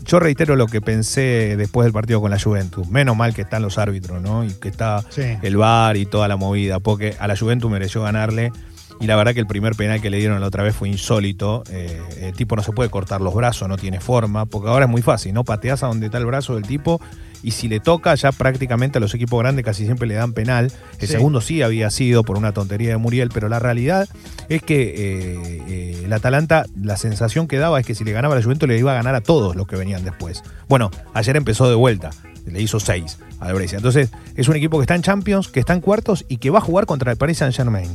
yo 0.06 0.19
reitero 0.19 0.56
lo 0.58 0.67
que 0.67 0.82
pensé 0.82 1.56
después 1.58 1.86
del 1.86 1.93
partido 1.93 2.19
con 2.19 2.30
la 2.32 2.39
Juventus. 2.39 2.88
Menos 2.89 3.15
mal 3.15 3.34
que 3.34 3.43
están 3.43 3.62
los 3.62 3.78
árbitros, 3.78 4.21
¿no? 4.21 4.43
Y 4.43 4.49
que 4.54 4.67
está 4.67 5.02
Sí. 5.10 5.21
el 5.41 5.56
VAR 5.56 5.95
y 5.95 6.06
toda 6.06 6.28
la 6.28 6.36
movida, 6.36 6.80
porque 6.80 7.15
a 7.19 7.28
la 7.28 7.38
Juventus 7.38 7.71
mereció 7.71 8.02
ganarle. 8.04 8.52
Y 8.99 9.08
la 9.08 9.15
verdad 9.15 9.34
que 9.34 9.39
el 9.39 9.47
primer 9.47 9.76
penal 9.76 10.02
que 10.02 10.10
le 10.10 10.17
dieron 10.17 10.39
la 10.41 10.47
otra 10.47 10.62
vez 10.63 10.76
fue 10.76 10.89
insólito. 10.89 11.63
Eh, 11.69 12.02
el 12.21 12.34
tipo 12.34 12.56
no 12.56 12.63
se 12.63 12.71
puede 12.73 12.89
cortar 12.89 13.21
los 13.21 13.34
brazos, 13.34 13.67
no 13.69 13.78
tiene 13.78 13.99
forma, 14.02 14.45
porque 14.45 14.69
ahora 14.69 14.86
es 14.86 14.91
muy 14.91 15.02
fácil, 15.02 15.34
¿no? 15.34 15.43
Pateas 15.45 15.84
a 15.84 15.88
donde 15.88 16.08
está 16.08 16.17
el 16.17 16.26
brazo 16.26 16.56
del 16.56 16.63
tipo 16.63 16.99
y 17.43 17.51
si 17.51 17.67
le 17.67 17.79
toca, 17.79 18.15
ya 18.15 18.32
prácticamente 18.32 18.97
a 18.97 19.01
los 19.01 19.13
equipos 19.13 19.39
grandes 19.39 19.63
casi 19.63 19.86
siempre 19.86 20.08
le 20.08 20.15
dan 20.15 20.34
penal. 20.34 20.71
El 20.99 21.08
Sí. 21.08 21.13
segundo 21.13 21.41
sí 21.41 21.62
había 21.62 21.89
sido 21.91 22.23
por 22.23 22.38
una 22.38 22.53
tontería 22.53 22.89
de 22.89 22.97
Muriel, 22.97 23.29
pero 23.34 23.49
la 23.49 23.60
realidad 23.60 24.08
es 24.49 24.63
que 24.63 24.82
eh, 24.82 25.63
eh, 25.67 26.01
el 26.06 26.13
Atalanta, 26.13 26.65
la 26.82 26.97
sensación 26.97 27.47
que 27.47 27.58
daba 27.58 27.79
es 27.79 27.86
que 27.86 27.93
si 27.95 28.03
le 28.03 28.13
ganaba 28.13 28.36
la 28.36 28.41
Juventus 28.41 28.67
le 28.67 28.79
iba 28.79 28.93
a 28.93 28.95
ganar 28.95 29.13
a 29.13 29.21
todos 29.21 29.56
los 29.56 29.67
que 29.67 29.75
venían 29.75 30.03
después. 30.03 30.41
Bueno, 30.67 30.89
ayer 31.13 31.36
empezó 31.36 31.69
de 31.69 31.75
vuelta, 31.75 32.10
le 32.45 32.62
hizo 32.62 32.79
seis 32.79 33.19
a 33.39 33.47
la 33.47 33.53
Brescia. 33.53 33.77
Entonces, 33.77 34.10
es 34.36 34.47
un 34.47 34.56
equipo 34.56 34.77
que 34.77 34.84
está 34.84 34.95
en 34.95 35.01
Champions, 35.01 35.49
que 35.49 35.60
está 35.60 35.73
en 35.73 35.82
cuartos 35.82 36.23
y 36.29 36.38
que 36.38 36.49
va 36.49 36.60
a 36.60 36.62
jugar 36.62 36.86
contra 36.86 37.12
el 37.12 37.17
Paris 37.17 37.39
Saint-Germain. 37.39 37.89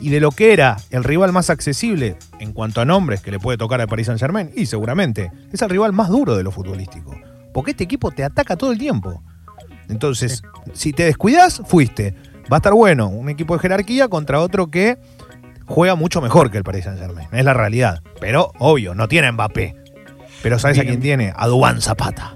Y 0.00 0.10
de 0.10 0.20
lo 0.20 0.30
que 0.30 0.52
era 0.52 0.76
el 0.90 1.04
rival 1.04 1.32
más 1.32 1.48
accesible 1.48 2.16
en 2.38 2.52
cuanto 2.52 2.80
a 2.80 2.84
nombres 2.84 3.20
que 3.22 3.30
le 3.30 3.38
puede 3.38 3.56
tocar 3.58 3.80
al 3.80 3.88
Paris 3.88 4.06
Saint-Germain, 4.06 4.50
y 4.54 4.66
seguramente 4.66 5.30
es 5.52 5.60
el 5.62 5.70
rival 5.70 5.92
más 5.92 6.08
duro 6.08 6.36
de 6.36 6.42
lo 6.42 6.50
futbolístico. 6.50 7.14
Porque 7.56 7.70
este 7.70 7.84
equipo 7.84 8.10
te 8.10 8.22
ataca 8.22 8.54
todo 8.54 8.70
el 8.70 8.76
tiempo. 8.76 9.22
Entonces, 9.88 10.42
si 10.74 10.92
te 10.92 11.04
descuidas, 11.04 11.62
fuiste. 11.64 12.14
Va 12.52 12.56
a 12.56 12.58
estar 12.58 12.74
bueno 12.74 13.08
un 13.08 13.30
equipo 13.30 13.54
de 13.54 13.60
jerarquía 13.60 14.08
contra 14.08 14.40
otro 14.40 14.70
que 14.70 14.98
juega 15.64 15.94
mucho 15.94 16.20
mejor 16.20 16.50
que 16.50 16.58
el 16.58 16.64
Paris 16.64 16.84
Saint-Germain. 16.84 17.28
Es 17.32 17.44
la 17.46 17.54
realidad. 17.54 18.02
Pero, 18.20 18.52
obvio, 18.58 18.94
no 18.94 19.08
tiene 19.08 19.32
Mbappé. 19.32 19.74
Pero 20.42 20.58
¿sabes 20.58 20.78
a 20.80 20.82
quién 20.82 21.00
tiene? 21.00 21.32
A 21.34 21.46
Dubán 21.46 21.80
Zapata. 21.80 22.34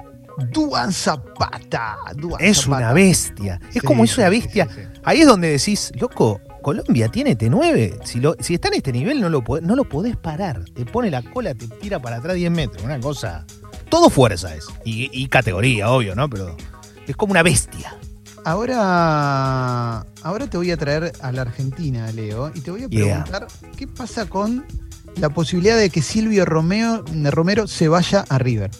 Duan 0.53 0.91
Zapata. 0.91 1.99
Duván 2.17 2.41
Es 2.43 2.63
Zapata. 2.63 2.79
una 2.79 2.93
bestia. 2.95 3.61
Es 3.69 3.75
Sí, 3.75 3.81
como 3.81 4.05
es 4.05 4.17
una 4.17 4.31
bestia. 4.31 4.67
sí. 4.75 4.81
Ahí 5.05 5.21
es 5.21 5.27
donde 5.27 5.51
decís, 5.51 5.93
loco, 6.01 6.41
Colombia 6.63 7.09
tiene 7.09 7.37
T9. 7.37 8.01
Si, 8.05 8.21
lo- 8.21 8.37
si 8.41 8.55
está 8.55 8.69
en 8.69 8.75
este 8.75 8.91
nivel, 8.91 9.21
no 9.21 9.29
lo, 9.29 9.45
no 9.61 9.77
lo 9.77 9.85
podés 9.87 10.17
parar. 10.17 10.65
Te 10.75 10.87
pone 10.87 11.11
la 11.11 11.21
cola, 11.21 11.53
te 11.55 11.69
tira 11.69 11.99
para 12.01 12.17
atrás 12.17 12.37
10 12.37 12.51
metros. 12.51 12.83
Una 12.83 12.99
cosa. 13.01 13.45
Todo 13.91 14.09
fuerza 14.09 14.55
es. 14.55 14.67
Y, 14.85 15.11
y 15.13 15.27
categoría, 15.29 15.91
obvio, 15.91 16.15
¿no? 16.15 16.31
Pero 16.31 16.57
es 17.07 17.17
como 17.17 17.33
una 17.33 17.43
bestia. 17.43 17.95
Ahora, 18.45 20.01
ahora 20.23 20.47
te 20.49 20.57
voy 20.57 20.71
a 20.71 20.77
traer 20.77 21.13
a 21.21 21.33
la 21.33 21.43
Argentina, 21.43 22.11
Leo, 22.13 22.51
y 22.55 22.61
te 22.61 22.71
voy 22.71 22.85
a 22.85 22.89
Yeah. 22.89 23.25
preguntar 23.25 23.47
qué 23.77 23.87
pasa 23.87 24.27
con 24.27 24.65
la 25.17 25.29
posibilidad 25.31 25.77
de 25.77 25.91
que 25.91 26.03
Silvio 26.03 26.45
Romeo, 26.45 27.05
Romero 27.31 27.67
se 27.67 27.89
vaya 27.89 28.25
a 28.29 28.39
River. 28.39 28.71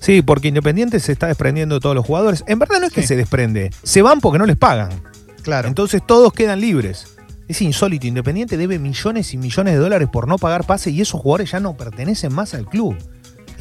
Sí, 0.00 0.20
porque 0.22 0.48
Independiente 0.48 1.00
se 1.00 1.12
está 1.12 1.26
desprendiendo 1.28 1.76
de 1.76 1.80
todos 1.80 1.94
los 1.94 2.04
jugadores. 2.04 2.44
En 2.46 2.58
verdad 2.58 2.80
no 2.80 2.86
es 2.86 2.92
que 2.92 3.06
se 3.06 3.16
desprende. 3.16 3.70
Se 3.82 4.02
van 4.02 4.20
porque 4.20 4.38
no 4.38 4.46
les 4.46 4.56
pagan. 4.56 4.90
Claro. 5.42 5.68
Entonces 5.68 6.02
todos 6.06 6.32
quedan 6.32 6.60
libres. 6.60 7.06
Es 7.48 7.62
insólito. 7.62 8.06
Independiente 8.06 8.56
debe 8.56 8.78
millones 8.78 9.32
y 9.32 9.38
millones 9.38 9.74
de 9.74 9.80
dólares 9.80 10.08
por 10.12 10.26
no 10.26 10.38
pagar 10.38 10.66
pase 10.66 10.90
y 10.90 11.00
esos 11.00 11.20
jugadores 11.20 11.52
ya 11.52 11.60
no 11.60 11.76
pertenecen 11.76 12.32
más 12.34 12.54
al 12.54 12.66
club. 12.66 12.96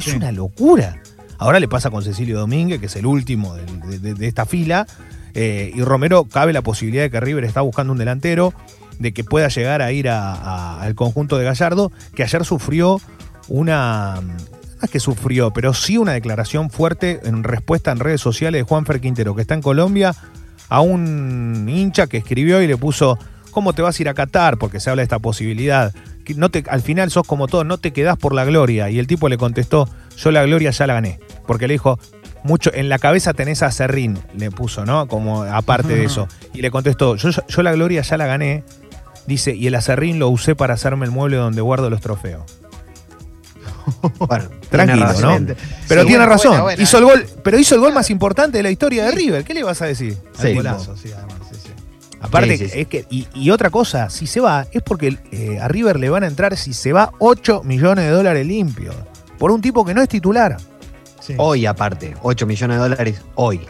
Es 0.06 0.12
Sí. 0.12 0.18
una 0.18 0.32
locura. 0.32 1.02
Ahora 1.38 1.60
le 1.60 1.68
pasa 1.68 1.90
con 1.90 2.04
Cecilio 2.04 2.38
Domínguez, 2.40 2.80
que 2.80 2.86
es 2.86 2.96
el 2.96 3.06
último 3.06 3.56
de, 3.56 4.00
de- 4.00 4.14
de 4.14 4.28
esta 4.28 4.46
fila. 4.46 4.86
eh, 5.34 5.72
y 5.74 5.82
Romero 5.82 6.26
cabe 6.26 6.52
la 6.52 6.62
posibilidad 6.62 7.04
de 7.04 7.10
que 7.10 7.20
River 7.22 7.46
está 7.46 7.62
buscando 7.62 7.94
un 7.94 8.00
delantero, 8.00 8.54
de 9.00 9.14
que 9.14 9.24
pueda 9.24 9.48
llegar 9.48 9.82
a 9.82 9.92
ir 9.94 10.10
a- 10.10 10.34
a- 10.34 10.82
al 10.82 10.94
conjunto 10.94 11.38
de 11.38 11.46
Gallardo, 11.46 11.90
que 12.16 12.24
ayer 12.24 12.44
sufrió 12.44 13.00
una. 13.48 14.20
No 14.22 14.86
es 14.86 14.90
que 14.90 15.00
sufrió, 15.00 15.52
pero 15.52 15.74
sí 15.74 15.98
una 15.98 16.12
declaración 16.14 16.70
fuerte 16.70 17.22
en 17.24 17.44
respuesta 17.44 17.92
en 17.92 18.00
redes 18.00 18.20
sociales 18.20 18.60
de 18.60 18.64
Juan 18.64 18.86
Fer 18.86 19.00
Quintero, 19.00 19.34
que 19.36 19.42
está 19.42 19.54
en 19.54 19.62
Colombia, 19.62 20.14
a 20.70 20.82
un 20.82 21.68
hincha 21.70 22.08
que 22.08 22.18
escribió 22.18 22.62
y 22.62 22.68
le 22.68 22.76
puso, 22.78 23.18
¿cómo 23.52 23.74
te 23.74 23.82
vas 23.82 24.00
a 24.00 24.02
ir 24.04 24.10
a 24.10 24.14
Qatar? 24.14 24.58
Porque 24.58 24.80
se 24.80 24.90
habla 24.90 25.02
de 25.02 25.06
esta 25.06 25.20
posibilidad. 25.20 25.94
Que 26.24 26.34
no 26.36 26.50
te, 26.50 26.64
al 26.70 26.82
final 26.82 27.12
sos 27.12 27.26
como 27.28 27.48
todo, 27.48 27.64
no 27.64 27.78
te 27.78 27.92
quedás 27.94 28.18
por 28.18 28.34
la 28.34 28.46
gloria. 28.46 28.90
Y 28.90 29.00
el 29.00 29.08
tipo 29.08 29.30
le 29.30 29.38
contestó, 29.38 29.88
yo 30.18 30.32
la 30.32 30.44
gloria 30.44 30.72
ya 30.72 30.88
la 30.88 30.94
gané. 30.96 31.20
Porque 31.48 31.68
le 31.68 31.74
dijo, 31.74 32.00
mucho, 32.44 32.72
en 32.74 32.90
la 32.90 32.98
cabeza 33.00 33.34
tenés 33.34 33.62
a 33.64 33.72
Serrín, 33.72 34.18
le 34.36 34.50
puso, 34.52 34.86
¿no? 34.86 35.08
Como 35.08 35.44
aparte 35.44 35.96
de 35.96 36.06
eso. 36.06 36.28
Y 36.54 36.62
le 36.62 36.72
contestó, 36.72 37.16
yo, 37.16 37.30
yo 37.48 37.62
la 37.64 37.72
gloria 37.74 38.02
ya 38.02 38.18
la 38.18 38.26
gané. 38.28 38.64
Dice, 39.28 39.54
y 39.56 39.68
el 39.68 39.76
acerrín 39.76 40.18
lo 40.18 40.30
usé 40.30 40.56
para 40.56 40.74
hacerme 40.74 41.06
el 41.06 41.12
mueble 41.12 41.38
donde 41.38 41.62
guardo 41.62 41.90
los 41.90 42.02
trofeos. 42.02 42.44
Bueno, 44.20 44.46
Tranquilo. 44.70 45.06
¿no? 45.22 45.56
Pero 45.88 46.02
Sí, 46.02 46.08
tiene 46.08 46.18
buena, 46.18 46.26
razón. 46.26 46.50
buena, 46.52 46.64
buena. 46.64 46.84
Hizo 46.84 46.98
el 46.98 47.04
gol, 47.06 47.26
pero 47.44 47.60
hizo 47.60 47.76
el 47.76 47.82
gol 47.82 47.94
más 47.94 48.10
importante 48.10 48.58
de 48.58 48.64
la 48.64 48.72
historia 48.72 49.06
de 49.06 49.12
River. 49.12 49.44
¿Qué 49.44 49.54
le 49.54 49.64
vas 49.64 49.82
a 49.82 49.86
decir? 49.86 50.18
Sí. 50.40 50.48
al 50.48 50.56
Golazo, 50.56 50.96
sí, 50.96 51.10
además, 51.16 51.36
sí, 51.52 51.56
sí. 51.61 51.61
Aparte, 52.21 52.55
Sí, 52.57 52.65
sí, 52.65 52.69
sí. 52.69 52.79
es 52.81 52.88
que, 52.88 53.05
y, 53.10 53.27
y 53.34 53.49
otra 53.49 53.69
cosa, 53.71 54.10
si 54.12 54.27
se 54.27 54.39
va, 54.39 54.67
es 54.71 54.81
porque 54.84 55.17
eh, 55.31 55.60
a 55.60 55.67
River 55.67 55.99
le 55.99 56.10
van 56.10 56.23
a 56.23 56.27
entrar, 56.27 56.55
si 56.55 56.73
se 56.73 56.93
va, 56.93 57.12
8 57.19 57.63
millones 57.63 58.05
de 58.05 58.12
dólares 58.12 58.45
limpios. 58.45 58.95
Por 59.39 59.49
un 59.51 59.60
tipo 59.62 59.84
que 59.84 59.93
no 59.95 60.01
es 60.03 60.07
titular. 60.10 60.57
Sí. 61.19 61.34
Hoy, 61.38 61.65
aparte, 61.65 62.15
8 62.21 62.45
millones 62.45 62.77
de 62.77 62.81
dólares 62.84 63.21
hoy. 63.36 63.62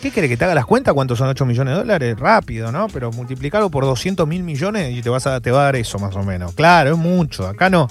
¿Qué 0.00 0.10
quiere 0.10 0.28
que 0.28 0.36
te 0.36 0.44
haga 0.44 0.56
las 0.56 0.66
cuentas? 0.66 0.92
¿Cuántos 0.94 1.16
son 1.18 1.28
8 1.28 1.46
millones 1.46 1.74
de 1.74 1.78
dólares? 1.78 2.18
Rápido, 2.18 2.72
¿no? 2.72 2.88
Pero 2.88 3.12
multiplicarlo 3.12 3.70
por 3.70 3.84
200 3.84 4.26
mil 4.26 4.42
millones 4.42 4.92
y 4.96 5.00
te, 5.00 5.08
vas 5.08 5.28
a, 5.28 5.40
te 5.40 5.52
va 5.52 5.60
a 5.60 5.64
dar 5.66 5.76
eso 5.76 6.00
más 6.00 6.16
o 6.16 6.24
menos. 6.24 6.54
Claro, 6.54 6.90
es 6.90 6.98
mucho. 6.98 7.46
Acá 7.46 7.70
no. 7.70 7.86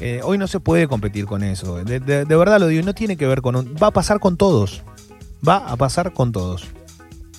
Eh, 0.00 0.20
hoy 0.24 0.38
no 0.38 0.48
se 0.48 0.58
puede 0.58 0.88
competir 0.88 1.26
con 1.26 1.44
eso. 1.44 1.84
De, 1.84 2.00
de- 2.00 2.24
de 2.24 2.36
verdad 2.36 2.58
lo 2.58 2.66
digo, 2.66 2.84
no 2.84 2.92
tiene 2.94 3.16
que 3.16 3.26
ver 3.28 3.40
con... 3.42 3.54
un- 3.54 3.76
va 3.80 3.88
a 3.88 3.90
pasar 3.92 4.18
con 4.18 4.36
todos. 4.36 4.82
Va 5.48 5.58
a 5.58 5.76
pasar 5.76 6.12
con 6.12 6.32
todos. 6.32 6.66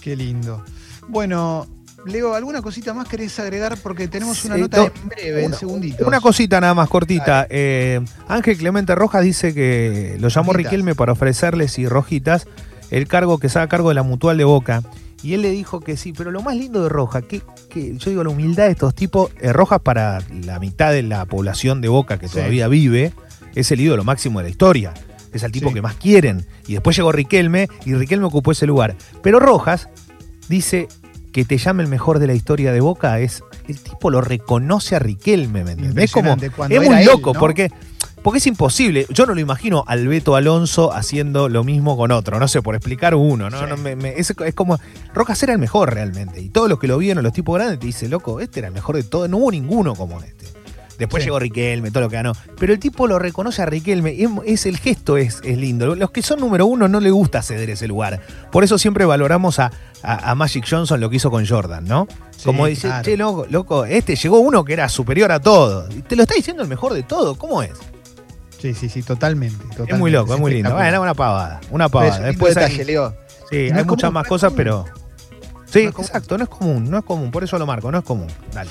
Qué 0.01 0.15
lindo. 0.15 0.63
Bueno, 1.09 1.67
Leo, 2.05 2.33
¿alguna 2.33 2.61
cosita 2.61 2.93
más 2.93 3.07
querés 3.07 3.37
agregar? 3.39 3.77
Porque 3.81 4.07
tenemos 4.07 4.45
una 4.45 4.55
Sí, 4.55 4.61
nota 4.61 4.85
en 4.85 5.09
breve, 5.09 5.39
en 5.41 5.47
una- 5.47 5.57
segunditos. 5.57 6.07
Una 6.07 6.21
cosita 6.21 6.61
nada 6.61 6.73
más 6.73 6.87
cortita. 6.89 7.45
Eh, 7.49 7.99
Ángel 8.27 8.57
Clemente 8.57 8.95
Rojas 8.95 9.23
dice 9.23 9.53
que 9.53 10.15
lo 10.19 10.29
llamó 10.29 10.53
Rojitas. 10.53 10.71
Riquelme 10.71 10.95
para 10.95 11.11
ofrecerle, 11.13 11.67
sí, 11.67 11.87
Rojitas, 11.87 12.47
el 12.91 13.07
cargo 13.07 13.37
que 13.37 13.49
se 13.49 13.59
haga 13.59 13.67
cargo 13.67 13.89
de 13.89 13.95
la 13.95 14.03
mutual 14.03 14.37
de 14.37 14.43
Boca. 14.45 14.81
Y 15.21 15.33
él 15.33 15.41
le 15.41 15.51
dijo 15.51 15.81
que 15.81 15.97
sí, 15.97 16.13
pero 16.13 16.31
lo 16.31 16.41
más 16.41 16.55
lindo 16.55 16.81
de 16.81 16.87
Rojas, 16.87 17.23
que, 17.27 17.41
que 17.69 17.97
yo 17.97 18.09
digo, 18.09 18.23
la 18.23 18.29
humildad 18.29 18.65
de 18.67 18.71
estos 18.71 18.95
tipos, 18.95 19.31
eh, 19.41 19.51
Rojas 19.51 19.81
para 19.81 20.19
la 20.43 20.59
mitad 20.59 20.91
de 20.93 21.03
la 21.03 21.25
población 21.25 21.81
de 21.81 21.89
Boca 21.89 22.17
que 22.17 22.29
Sí. 22.29 22.35
todavía 22.35 22.69
vive, 22.69 23.11
es 23.53 23.69
el 23.71 23.81
ídolo 23.81 24.05
máximo 24.05 24.39
de 24.39 24.43
la 24.45 24.49
historia. 24.49 24.93
Es 25.33 25.43
el 25.43 25.51
tipo 25.51 25.67
Sí. 25.69 25.75
que 25.75 25.81
más 25.81 25.95
quieren. 25.95 26.45
Y 26.67 26.73
después 26.73 26.95
llegó 26.95 27.11
Riquelme 27.11 27.67
y 27.85 27.93
Riquelme 27.95 28.25
ocupó 28.27 28.53
ese 28.53 28.65
lugar. 28.65 28.95
Pero 29.21 29.39
Rojas 29.41 29.89
dice 30.47 30.87
que 31.31 31.45
te 31.45 31.57
llame 31.57 31.83
el 31.83 31.89
mejor 31.89 32.19
de 32.19 32.27
la 32.27 32.33
historia 32.33 32.71
de 32.71 32.81
Boca, 32.81 33.19
es 33.19 33.43
el 33.67 33.79
tipo 33.79 34.09
lo 34.09 34.21
reconoce 34.21 34.95
a 34.95 34.99
Riquelme, 34.99 35.63
¿me 35.63 35.71
entiendes? 35.71 36.05
Es 36.05 36.11
como, 36.11 36.35
es 36.69 36.81
muy 36.85 36.97
él, 36.99 37.05
loco, 37.05 37.33
¿no? 37.33 37.39
porque, 37.39 37.69
porque 38.23 38.39
es 38.39 38.47
imposible. 38.47 39.05
Yo 39.09 39.25
no 39.25 39.33
lo 39.33 39.39
imagino 39.39 39.83
al 39.87 40.07
Beto 40.07 40.35
Alonso 40.35 40.91
haciendo 40.93 41.47
lo 41.49 41.63
mismo 41.63 41.95
con 41.97 42.11
otro, 42.11 42.39
no 42.39 42.47
sé, 42.47 42.61
por 42.61 42.75
explicar 42.75 43.13
uno, 43.15 43.49
¿no? 43.49 43.59
Sí. 43.59 43.65
No, 43.69 43.77
me- 43.77 43.95
me- 43.95 44.17
es, 44.19 44.31
es 44.43 44.53
como, 44.55 44.79
Rojas 45.13 45.41
era 45.43 45.53
el 45.53 45.59
mejor 45.59 45.93
realmente, 45.93 46.41
y 46.41 46.49
todos 46.49 46.67
los 46.69 46.79
que 46.79 46.87
lo 46.87 46.97
vieron, 46.97 47.23
los 47.23 47.33
tipos 47.33 47.55
grandes, 47.55 47.79
te 47.79 47.85
dicen, 47.85 48.09
loco, 48.09 48.39
este 48.39 48.59
era 48.59 48.67
el 48.69 48.73
mejor 48.73 48.95
de 48.95 49.03
todos, 49.03 49.29
no 49.29 49.37
hubo 49.37 49.51
ninguno 49.51 49.95
como 49.95 50.21
este. 50.21 50.45
Después 50.99 51.23
Sí. 51.23 51.27
llegó 51.27 51.39
Riquelme, 51.39 51.89
todo 51.89 52.01
lo 52.03 52.09
que 52.09 52.17
ganó. 52.17 52.33
Pero 52.59 52.73
el 52.73 52.79
tipo 52.79 53.07
lo 53.07 53.17
reconoce 53.17 53.61
a 53.63 53.65
Riquelme. 53.65 54.21
Es, 54.21 54.29
es- 54.45 54.65
el 54.67 54.77
gesto 54.77 55.17
es, 55.17 55.39
es 55.43 55.57
lindo. 55.57 55.95
Los 55.95 56.11
que 56.11 56.21
son 56.21 56.39
número 56.39 56.65
uno 56.67 56.87
no 56.87 56.99
le 56.99 57.09
gusta 57.09 57.41
ceder 57.41 57.69
ese 57.71 57.87
lugar. 57.87 58.19
Por 58.51 58.63
eso 58.63 58.77
siempre 58.77 59.05
valoramos 59.05 59.57
a, 59.59 59.71
a- 60.03 60.29
a 60.31 60.35
Magic 60.35 60.65
Johnson 60.69 60.99
lo 60.99 61.09
que 61.09 61.15
hizo 61.15 61.31
con 61.31 61.47
Jordan, 61.47 61.85
¿no? 61.85 62.07
Sí, 62.35 62.43
Como 62.45 62.65
dice, 62.67 62.87
claro. 62.87 63.03
che, 63.03 63.17
loco, 63.17 63.45
loco, 63.49 63.85
este 63.85 64.15
llegó 64.15 64.39
uno 64.39 64.63
que 64.63 64.73
era 64.73 64.87
superior 64.89 65.31
a 65.31 65.39
todo. 65.39 65.87
Te 66.07 66.15
lo 66.15 66.23
está 66.23 66.35
diciendo 66.35 66.61
el 66.61 66.69
mejor 66.69 66.93
de 66.93 67.03
todo. 67.03 67.35
¿Cómo 67.35 67.63
es? 67.63 67.71
Sí, 68.61 68.73
sí, 68.73 68.89
sí, 68.89 69.01
totalmente. 69.03 69.57
totalmente. 69.63 69.93
Es 69.93 69.99
muy 69.99 70.11
loco, 70.11 70.33
es 70.33 70.39
muy 70.39 70.53
lindo. 70.53 70.73
Bueno, 70.73 71.01
una 71.01 71.13
pavada. 71.13 71.61
Una 71.71 71.85
Es 71.85 71.91
pavada. 71.91 72.09
un 72.09 72.15
lindo 72.17 72.27
Después 72.31 72.57
hay, 72.57 72.63
detalle, 72.63 72.85
Leo. 72.85 73.15
sí, 73.49 73.67
No 73.69 73.75
hay 73.75 73.81
es 73.81 73.87
muchas 73.87 74.11
más 74.11 74.23
es 74.25 74.29
cosas, 74.29 74.51
pero. 74.55 74.85
Sí, 75.65 75.83
No 75.83 75.89
es 75.89 75.95
común. 75.95 76.07
exacto, 76.07 76.37
no 76.37 76.43
es 76.43 76.49
común, 76.49 76.89
no 76.89 76.97
es 76.97 77.03
común. 77.05 77.31
Por 77.31 77.43
eso 77.43 77.57
lo 77.57 77.65
marco, 77.65 77.89
no 77.91 77.99
es 77.99 78.03
común. 78.03 78.27
Dale. 78.53 78.69